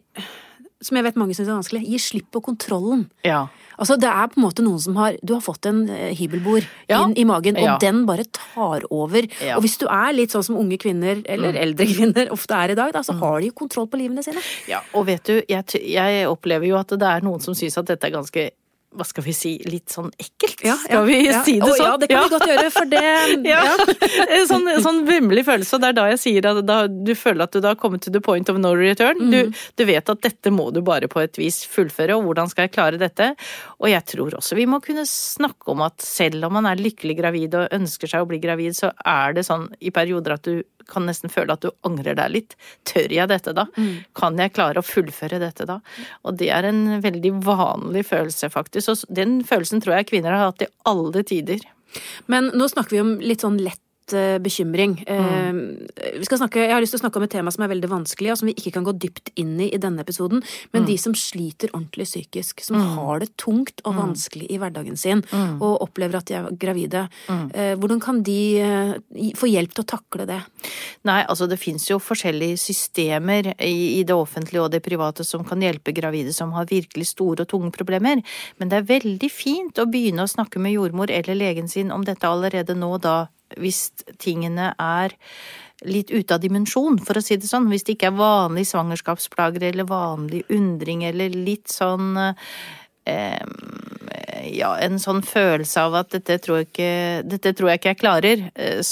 som 0.83 0.99
jeg 0.99 1.07
vet 1.07 1.17
mange 1.19 1.37
syns 1.37 1.49
er 1.49 1.57
vanskelig, 1.57 1.85
gi 1.87 2.01
slipp 2.01 2.29
på 2.33 2.43
kontrollen. 2.49 3.07
Ja. 3.25 3.47
Altså, 3.77 3.97
det 4.01 4.09
er 4.09 4.29
på 4.31 4.39
en 4.39 4.45
måte 4.47 4.63
noen 4.65 4.79
som 4.81 4.95
har 4.97 5.19
Du 5.21 5.35
har 5.35 5.41
fått 5.45 5.67
en 5.69 5.83
eh, 5.93 6.09
hybelbord 6.17 6.65
ja. 6.89 7.03
inn 7.03 7.13
i 7.13 7.25
magen, 7.29 7.59
og 7.61 7.67
ja. 7.67 7.75
den 7.81 8.05
bare 8.09 8.25
tar 8.33 8.85
over. 8.89 9.27
Og 9.53 9.65
hvis 9.65 9.77
du 9.81 9.85
er 9.85 10.15
litt 10.17 10.33
sånn 10.33 10.45
som 10.47 10.57
unge 10.57 10.79
kvinner, 10.81 11.21
eller 11.25 11.53
mm. 11.53 11.61
eldre 11.65 11.89
kvinner 11.95 12.31
ofte 12.33 12.57
er 12.57 12.73
i 12.73 12.79
dag, 12.79 12.93
da, 12.95 13.03
så 13.05 13.15
mm. 13.15 13.21
har 13.23 13.39
de 13.41 13.51
jo 13.51 13.57
kontroll 13.63 13.89
på 13.91 14.01
livene 14.01 14.25
sine. 14.25 14.41
Ja, 14.69 14.81
og 14.97 15.07
vet 15.09 15.25
du, 15.29 15.35
jeg, 15.45 15.83
jeg 15.85 16.29
opplever 16.29 16.69
jo 16.69 16.79
at 16.79 16.93
det 16.97 17.11
er 17.11 17.25
noen 17.25 17.43
som 17.43 17.57
syns 17.57 17.77
at 17.79 17.89
dette 17.89 18.09
er 18.09 18.17
ganske 18.17 18.49
hva 18.97 19.05
skal 19.07 19.25
vi 19.25 19.33
si, 19.35 19.51
litt 19.69 19.93
sånn 19.93 20.09
ekkelt? 20.19 20.63
Ja, 20.65 20.75
skal 20.81 21.05
vi 21.07 21.17
ja. 21.27 21.41
si 21.45 21.57
det 21.61 21.69
sånn? 21.71 21.85
ja, 21.85 21.93
det 22.01 22.09
kan 22.11 22.25
vi 22.25 22.33
godt 22.33 22.47
gjøre, 22.49 22.67
for 22.73 22.89
det 22.91 23.03
Ja. 23.47 23.61
sånn, 24.51 24.67
sånn 24.83 25.03
vemmelig 25.07 25.45
følelse, 25.47 25.77
og 25.77 25.83
det 25.83 25.91
er 25.91 25.97
da 25.99 26.07
jeg 26.11 26.21
sier 26.23 26.49
at 26.51 26.61
da, 26.67 26.79
du 26.87 27.13
føler 27.17 27.45
at 27.45 27.55
du 27.55 27.61
da 27.63 27.73
har 27.73 27.79
kommet 27.79 28.05
to 28.05 28.13
the 28.13 28.21
point 28.23 28.49
of 28.51 28.59
no 28.61 28.73
return. 28.77 29.21
Mm. 29.27 29.33
Du, 29.33 29.65
du, 29.79 29.85
vet 29.89 30.13
at 30.13 30.23
dette 30.25 30.53
må 30.53 30.69
du 30.75 30.81
bare 30.85 31.09
på 31.11 31.21
et 31.23 31.39
vis 31.39 31.61
fullføre, 31.69 32.17
og 32.17 32.27
hvordan 32.27 32.51
skal 32.51 32.67
jeg 32.67 32.75
klare 32.75 33.01
dette? 33.01 33.33
Og 33.81 33.91
jeg 33.91 34.03
tror 34.13 34.37
også 34.39 34.57
vi 34.57 34.67
må 34.69 34.81
kunne 34.83 35.05
snakke 35.07 35.71
om 35.73 35.85
at 35.85 36.01
selv 36.03 36.49
om 36.49 36.57
man 36.57 36.69
er 36.69 36.81
lykkelig 36.81 37.17
gravid 37.19 37.57
og 37.59 37.77
ønsker 37.77 38.11
seg 38.11 38.25
å 38.25 38.29
bli 38.29 38.41
gravid, 38.43 38.75
så 38.77 38.91
er 39.05 39.37
det 39.37 39.45
sånn 39.47 39.69
i 39.79 39.93
perioder 39.93 40.37
at 40.37 40.47
du 40.47 40.63
kan 40.91 41.07
nesten 41.07 41.31
føle 41.33 41.55
at 41.55 41.63
du 41.65 41.71
angrer 41.87 42.17
deg 42.17 42.33
litt. 42.33 42.57
Tør 42.87 43.13
jeg 43.13 43.31
dette 43.31 43.53
da? 43.57 43.67
Mm. 43.77 44.03
Kan 44.17 44.39
jeg 44.41 44.53
klare 44.55 44.81
å 44.81 44.87
fullføre 44.87 45.41
dette 45.43 45.67
da? 45.69 45.79
Og 46.27 46.37
det 46.39 46.51
er 46.53 46.67
en 46.69 46.99
veldig 47.03 47.33
vanlig 47.45 48.05
følelse, 48.09 48.51
faktisk. 48.53 48.93
Og 48.93 49.17
den 49.19 49.39
følelsen 49.47 49.83
tror 49.83 49.99
jeg 49.99 50.11
kvinner 50.13 50.35
har 50.35 50.51
hatt 50.51 50.65
i 50.65 50.71
alle 50.89 51.25
tider. 51.27 51.63
Men 52.31 52.51
nå 52.57 52.67
snakker 52.71 52.97
vi 52.97 53.03
om 53.03 53.17
litt 53.23 53.45
sånn 53.45 53.59
lett 53.63 53.81
Eh, 54.13 54.39
bekymring. 54.39 55.05
Mm. 55.07 55.87
Vi 56.19 56.25
skal 56.25 56.37
snakke, 56.39 56.61
jeg 56.63 56.71
har 56.71 56.79
lyst 56.79 56.93
til 56.95 57.01
å 57.01 57.03
snakke 57.03 57.19
om 57.19 57.25
et 57.25 57.31
tema 57.33 57.51
som 57.51 57.65
er 57.65 57.71
veldig 57.73 57.89
vanskelig, 57.91 58.31
og 58.31 58.39
som 58.39 58.47
vi 58.47 58.55
ikke 58.55 58.71
kan 58.77 58.85
gå 58.87 58.93
dypt 58.95 59.33
inn 59.35 59.57
i 59.59 59.67
i 59.73 59.79
denne 59.83 59.99
episoden. 60.05 60.39
Men 60.71 60.85
mm. 60.85 60.87
de 60.87 60.95
som 61.01 61.15
sliter 61.17 61.73
ordentlig 61.73 62.07
psykisk, 62.07 62.63
som 62.63 62.79
mm. 62.79 62.85
har 62.95 63.19
det 63.23 63.29
tungt 63.35 63.83
og 63.83 63.97
mm. 63.97 63.99
vanskelig 63.99 64.47
i 64.47 64.59
hverdagen 64.61 64.95
sin, 64.95 65.25
mm. 65.27 65.59
og 65.59 65.83
opplever 65.89 66.21
at 66.21 66.29
de 66.29 66.37
er 66.39 66.49
gravide. 66.55 67.03
Mm. 67.27 67.45
Eh, 67.51 67.73
hvordan 67.75 68.01
kan 68.03 68.23
de 68.23 68.39
få 69.35 69.51
hjelp 69.51 69.75
til 69.75 69.83
å 69.83 69.91
takle 69.91 70.29
det? 70.29 70.39
Nei, 71.07 71.19
altså 71.27 71.51
det 71.51 71.59
fins 71.59 71.89
jo 71.91 71.99
forskjellige 71.99 72.63
systemer 72.63 73.53
i 73.59 74.03
det 74.07 74.15
offentlige 74.15 74.63
og 74.63 74.71
det 74.71 74.85
private 74.87 75.27
som 75.27 75.43
kan 75.47 75.61
hjelpe 75.63 75.91
gravide 75.95 76.31
som 76.35 76.55
har 76.55 76.69
virkelig 76.71 77.11
store 77.11 77.43
og 77.43 77.51
tunge 77.51 77.75
problemer. 77.75 78.23
Men 78.57 78.71
det 78.71 78.79
er 78.79 78.91
veldig 78.95 79.31
fint 79.33 79.83
å 79.83 79.89
begynne 79.89 80.23
å 80.23 80.31
snakke 80.31 80.63
med 80.63 80.77
jordmor 80.77 81.11
eller 81.11 81.35
legen 81.35 81.67
sin 81.67 81.91
om 81.91 82.07
dette 82.07 82.27
allerede 82.27 82.77
nå, 82.77 82.95
da 83.03 83.25
hvis 83.55 83.91
tingene 84.19 84.73
er 84.75 85.15
litt 85.85 86.09
ute 86.11 86.33
av 86.33 86.41
dimensjon, 86.41 86.97
for 87.05 87.19
å 87.19 87.21
si 87.23 87.37
det 87.37 87.47
sånn. 87.47 87.69
Hvis 87.69 87.85
det 87.85 87.97
ikke 87.97 88.09
er 88.09 88.17
vanlige 88.17 88.71
svangerskapsplager 88.73 89.69
eller 89.69 89.87
vanlig 89.87 90.43
undring 90.49 91.05
eller 91.05 91.29
litt 91.33 91.69
sånn 91.69 92.17
ja, 94.57 94.71
en 94.83 94.97
sånn 95.01 95.21
følelse 95.25 95.83
av 95.87 95.95
at 96.01 96.11
dette 96.15 96.37
tror, 96.43 96.63
ikke, 96.65 97.23
dette 97.27 97.53
tror 97.57 97.71
jeg 97.71 97.81
ikke 97.81 97.91
jeg 97.93 97.99
klarer. 98.01 98.43
Eh, 98.55 98.91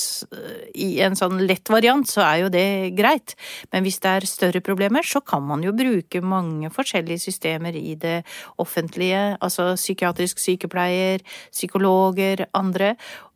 I 0.85 0.89
en 1.05 1.17
sånn 1.19 1.43
lett 1.47 1.69
variant 1.71 2.07
så 2.09 2.23
er 2.25 2.43
jo 2.43 2.51
det 2.53 2.67
greit, 2.97 3.35
men 3.73 3.85
hvis 3.85 3.99
det 4.03 4.13
er 4.13 4.29
større 4.29 4.63
problemer, 4.65 5.05
så 5.05 5.21
kan 5.25 5.45
man 5.47 5.63
jo 5.65 5.75
bruke 5.75 6.23
mange 6.23 6.71
forskjellige 6.73 7.25
systemer 7.27 7.77
i 7.77 7.95
det 7.99 8.21
offentlige, 8.61 9.35
altså 9.39 9.73
psykiatrisk 9.75 10.41
sykepleier, 10.43 11.23
psykologer, 11.53 12.47
andre. 12.55 12.95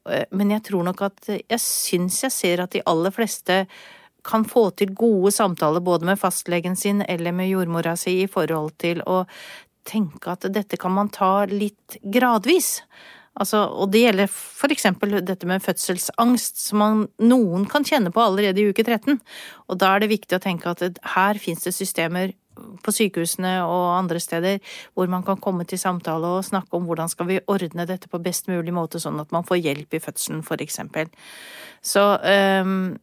Eh, 0.09 0.25
men 0.31 0.51
jeg 0.55 0.65
tror 0.69 0.89
nok 0.89 1.05
at 1.09 1.31
jeg 1.37 1.61
syns 1.63 2.23
jeg 2.25 2.35
ser 2.35 2.63
at 2.63 2.75
de 2.75 2.83
aller 2.89 3.13
fleste 3.15 3.63
kan 4.27 4.43
få 4.45 4.69
til 4.77 4.91
gode 4.97 5.31
samtaler 5.31 5.81
både 5.83 6.07
med 6.09 6.19
fastlegen 6.19 6.75
sin 6.77 7.01
eller 7.07 7.33
med 7.35 7.49
jordmora 7.49 7.95
si 7.97 8.19
i 8.23 8.27
forhold 8.29 8.75
til 8.81 8.99
å 9.07 9.23
tenke 9.87 10.33
at 10.33 10.45
dette 10.53 10.77
kan 10.77 10.93
man 10.93 11.09
ta 11.13 11.45
litt 11.49 11.97
gradvis. 12.03 12.81
Altså, 13.39 13.61
og 13.71 13.93
det 13.93 14.03
gjelder 14.03 14.27
for 14.29 14.73
eksempel 14.73 15.15
dette 15.23 15.47
med 15.47 15.63
fødselsangst, 15.63 16.59
som 16.59 16.81
man, 16.83 17.05
noen 17.23 17.65
kan 17.69 17.85
kjenne 17.87 18.11
på 18.13 18.21
allerede 18.21 18.59
i 18.59 18.67
uke 18.73 18.83
13. 18.83 19.19
Og 19.71 19.79
da 19.79 19.93
er 19.93 20.03
det 20.03 20.11
viktig 20.11 20.35
å 20.35 20.43
tenke 20.43 20.73
at 20.73 20.99
her 21.15 21.39
fins 21.41 21.63
det 21.63 21.73
systemer 21.77 22.35
på 22.83 22.93
sykehusene 22.95 23.59
og 23.65 23.97
andre 23.97 24.21
steder 24.23 24.59
hvor 24.93 25.09
man 25.11 25.23
kan 25.27 25.39
komme 25.41 25.65
til 25.67 25.81
samtale 25.81 26.33
og 26.39 26.47
snakke 26.47 26.75
om 26.77 26.87
hvordan 26.89 27.11
skal 27.11 27.29
vi 27.29 27.39
ordne 27.47 27.87
dette 27.89 28.09
på 28.11 28.21
best 28.23 28.49
mulig 28.51 28.73
måte, 28.75 29.01
sånn 29.01 29.19
at 29.21 29.31
man 29.35 29.47
får 29.47 29.61
hjelp 29.63 29.95
i 29.95 30.03
fødselen, 30.03 30.43
eksempel. 30.59 31.11
Så 31.81 32.01
um, 32.63 32.97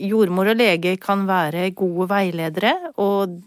jordmor 0.00 0.50
og 0.50 0.58
lege 0.58 0.96
kan 1.00 1.26
være 1.28 1.70
gode 1.76 2.08
veiledere, 2.10 2.74
og 2.96 3.38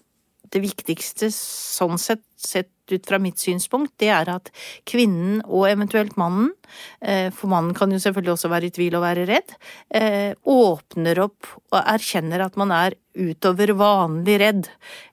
det 0.53 0.61
viktigste 0.63 1.29
sånn 1.33 1.99
sett, 2.01 2.23
sett 2.39 2.71
ut 2.89 3.05
fra 3.05 3.19
mitt 3.21 3.37
synspunkt, 3.41 3.93
det 4.01 4.09
er 4.13 4.29
at 4.33 4.49
kvinnen 4.89 5.43
og 5.45 5.67
eventuelt 5.69 6.15
mannen, 6.17 6.51
eh, 7.01 7.29
for 7.35 7.51
mannen 7.51 7.75
kan 7.77 7.91
jo 7.93 7.99
selvfølgelig 8.01 8.33
også 8.33 8.51
være 8.51 8.69
i 8.69 8.73
tvil 8.73 8.97
og 8.97 9.05
være 9.05 9.27
redd, 9.29 9.53
eh, 9.93 10.33
åpner 10.45 11.21
opp 11.25 11.51
og 11.71 11.79
erkjenner 11.83 12.45
at 12.45 12.57
man 12.57 12.73
er 12.73 12.97
utover 13.19 13.75
vanlig 13.77 14.39
redd, 14.41 14.69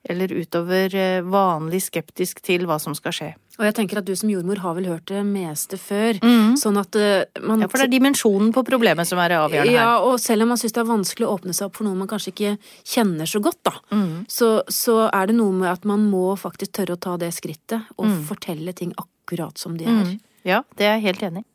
eller 0.09 0.33
utover 0.33 0.95
eh, 0.95 1.21
vanlig 1.21 1.83
skeptisk 1.85 2.41
til 2.41 2.65
hva 2.65 2.79
som 2.81 2.95
skal 2.97 3.13
skje. 3.13 3.31
Og 3.57 3.65
jeg 3.65 3.73
tenker 3.79 3.99
at 3.99 4.05
du 4.05 4.13
som 4.17 4.29
jordmor 4.29 4.61
har 4.61 4.75
vel 4.77 4.89
hørt 4.91 5.07
det 5.09 5.23
meste 5.25 5.79
før. 5.81 6.19
Mm. 6.21 6.53
Sånn 6.61 6.77
at 6.77 6.97
uh, 6.99 7.25
man 7.41 7.63
Ja, 7.63 7.69
for 7.71 7.81
det 7.81 7.87
er 7.87 7.93
dimensjonen 7.95 8.53
på 8.53 8.63
problemet 8.67 9.09
som 9.09 9.21
er 9.23 9.33
avgjørende 9.39 9.73
her. 9.73 9.79
Ja, 9.79 9.97
og 10.05 10.21
selv 10.21 10.45
om 10.45 10.53
man 10.53 10.61
syns 10.61 10.75
det 10.77 10.83
er 10.83 10.89
vanskelig 10.91 11.27
å 11.27 11.33
åpne 11.39 11.57
seg 11.57 11.69
opp 11.69 11.79
for 11.79 11.89
noe 11.89 11.97
man 11.97 12.09
kanskje 12.11 12.33
ikke 12.35 12.53
kjenner 12.85 13.29
så 13.29 13.41
godt, 13.43 13.59
da, 13.65 13.73
mm. 13.91 14.15
så, 14.31 14.51
så, 14.69 14.99
er 15.09 15.29
det 15.29 15.37
noe 15.39 15.55
med 15.57 15.71
at 15.71 15.85
man 15.89 16.05
må 16.11 16.29
faktisk 16.39 16.77
tørre 16.77 16.97
å 16.97 17.01
ta 17.01 17.17
det 17.21 17.31
skrittet 17.35 17.89
og 17.97 18.09
mm. 18.11 18.23
fortelle 18.29 18.73
ting 18.77 18.93
akkurat 18.97 19.57
som 19.57 19.77
de 19.79 19.89
er. 19.89 20.03
Mm. 20.05 20.17
Ja, 20.47 20.63
det 20.77 20.87
er 20.87 20.97
jeg 20.97 21.09
helt 21.09 21.29
enig 21.31 21.45
i. 21.45 21.49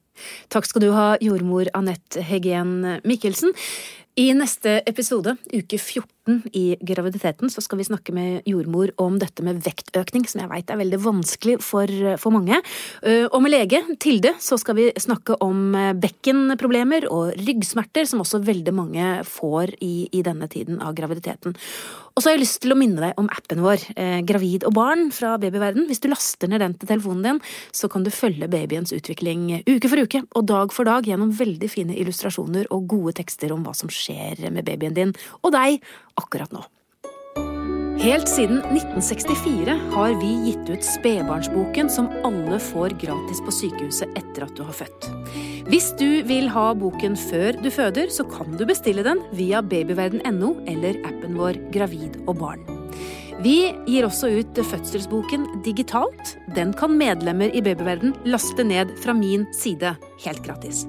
Takk 0.52 0.66
skal 0.68 0.84
du 0.84 0.90
ha, 0.92 1.06
jordmor 1.24 1.70
Anette 1.74 2.22
Hegen 2.28 3.00
Mikkelsen. 3.08 3.54
I 4.20 4.26
neste 4.36 4.82
episode, 4.84 5.38
uke 5.48 5.78
14 5.78 6.21
i 6.52 6.76
graviditeten, 6.80 7.50
så 7.50 7.62
skal 7.64 7.80
vi 7.80 7.86
snakke 7.88 8.12
med 8.14 8.46
jordmor 8.46 8.92
om 9.02 9.16
dette 9.18 9.42
med 9.42 9.58
vektøkning, 9.64 10.22
som 10.30 10.44
jeg 10.44 10.50
veit 10.52 10.70
er 10.70 10.78
veldig 10.78 11.00
vanskelig 11.02 11.56
for, 11.64 11.90
for, 12.22 12.30
mange. 12.34 12.60
Eh, 13.02 13.26
og 13.26 13.40
med 13.42 13.54
lege 13.56 13.82
Tilde 14.02 14.34
så 14.42 14.58
skal 14.60 14.78
vi 14.78 14.86
snakke 15.02 15.34
om 15.42 15.74
eh, 15.74 15.90
bekkenproblemer 15.98 17.08
og 17.10 17.34
ryggsmerter, 17.42 18.06
som 18.06 18.22
også 18.22 18.42
veldig 18.46 18.74
mange 18.76 19.08
får 19.26 19.74
i, 19.82 20.08
i 20.14 20.22
denne 20.22 20.46
tiden 20.52 20.78
av 20.78 20.94
graviditeten. 20.98 21.56
Og 22.12 22.20
så 22.22 22.28
har 22.28 22.36
jeg 22.36 22.44
lyst 22.44 22.60
til 22.62 22.74
å 22.74 22.78
minne 22.78 23.00
deg 23.00 23.18
om 23.18 23.30
appen 23.32 23.64
vår, 23.64 23.88
eh, 23.96 24.20
Gravid 24.28 24.66
og 24.68 24.76
barn 24.76 25.08
fra 25.14 25.34
babyverden. 25.42 25.88
Hvis 25.90 26.02
du 26.04 26.10
laster 26.12 26.50
ned 26.50 26.62
den 26.62 26.76
til 26.78 26.90
telefonen 26.90 27.26
din, 27.26 27.42
så 27.74 27.90
kan 27.90 28.06
du 28.06 28.12
følge 28.14 28.50
babyens 28.52 28.94
utvikling 28.94 29.64
uke 29.66 29.90
for 29.90 30.06
uke 30.06 30.22
og 30.36 30.46
dag 30.46 30.76
for 30.76 30.86
dag 30.86 31.08
gjennom 31.08 31.34
veldig 31.34 31.70
fine 31.72 31.98
illustrasjoner 31.98 32.70
og 32.70 32.86
gode 32.94 33.16
tekster 33.18 33.50
om 33.54 33.66
hva 33.66 33.74
som 33.74 33.90
skjer 33.90 34.44
med 34.52 34.66
babyen 34.68 34.94
din 34.94 35.16
og 35.42 35.54
deg 35.56 35.80
akkurat 36.20 36.52
nå. 36.54 36.64
Helt 38.02 38.26
siden 38.26 38.58
1964 38.58 39.74
har 39.92 40.14
vi 40.18 40.30
gitt 40.48 40.70
ut 40.72 40.82
Spedbarnsboken, 40.82 41.90
som 41.90 42.08
alle 42.26 42.58
får 42.58 42.96
gratis 42.98 43.38
på 43.46 43.54
sykehuset 43.54 44.16
etter 44.18 44.48
at 44.48 44.56
du 44.58 44.64
har 44.66 44.74
født. 44.74 45.06
Hvis 45.70 45.92
du 46.00 46.24
vil 46.26 46.48
ha 46.50 46.64
boken 46.74 47.14
før 47.14 47.60
du 47.62 47.68
føder, 47.70 48.10
så 48.10 48.26
kan 48.26 48.56
du 48.58 48.64
bestille 48.66 49.04
den 49.06 49.22
via 49.38 49.62
babyverden.no 49.62 50.56
eller 50.66 50.98
appen 51.06 51.38
vår 51.38 51.60
Gravid 51.74 52.18
og 52.26 52.40
barn. 52.42 52.66
Vi 53.42 53.56
gir 53.86 54.06
også 54.06 54.32
ut 54.34 54.58
fødselsboken 54.66 55.46
digitalt. 55.62 56.36
Den 56.58 56.74
kan 56.74 56.98
medlemmer 56.98 57.54
i 57.54 57.62
Babyverden 57.62 58.16
laste 58.26 58.66
ned 58.66 58.96
fra 59.02 59.14
min 59.14 59.46
side 59.54 59.94
helt 60.26 60.42
gratis. 60.42 60.84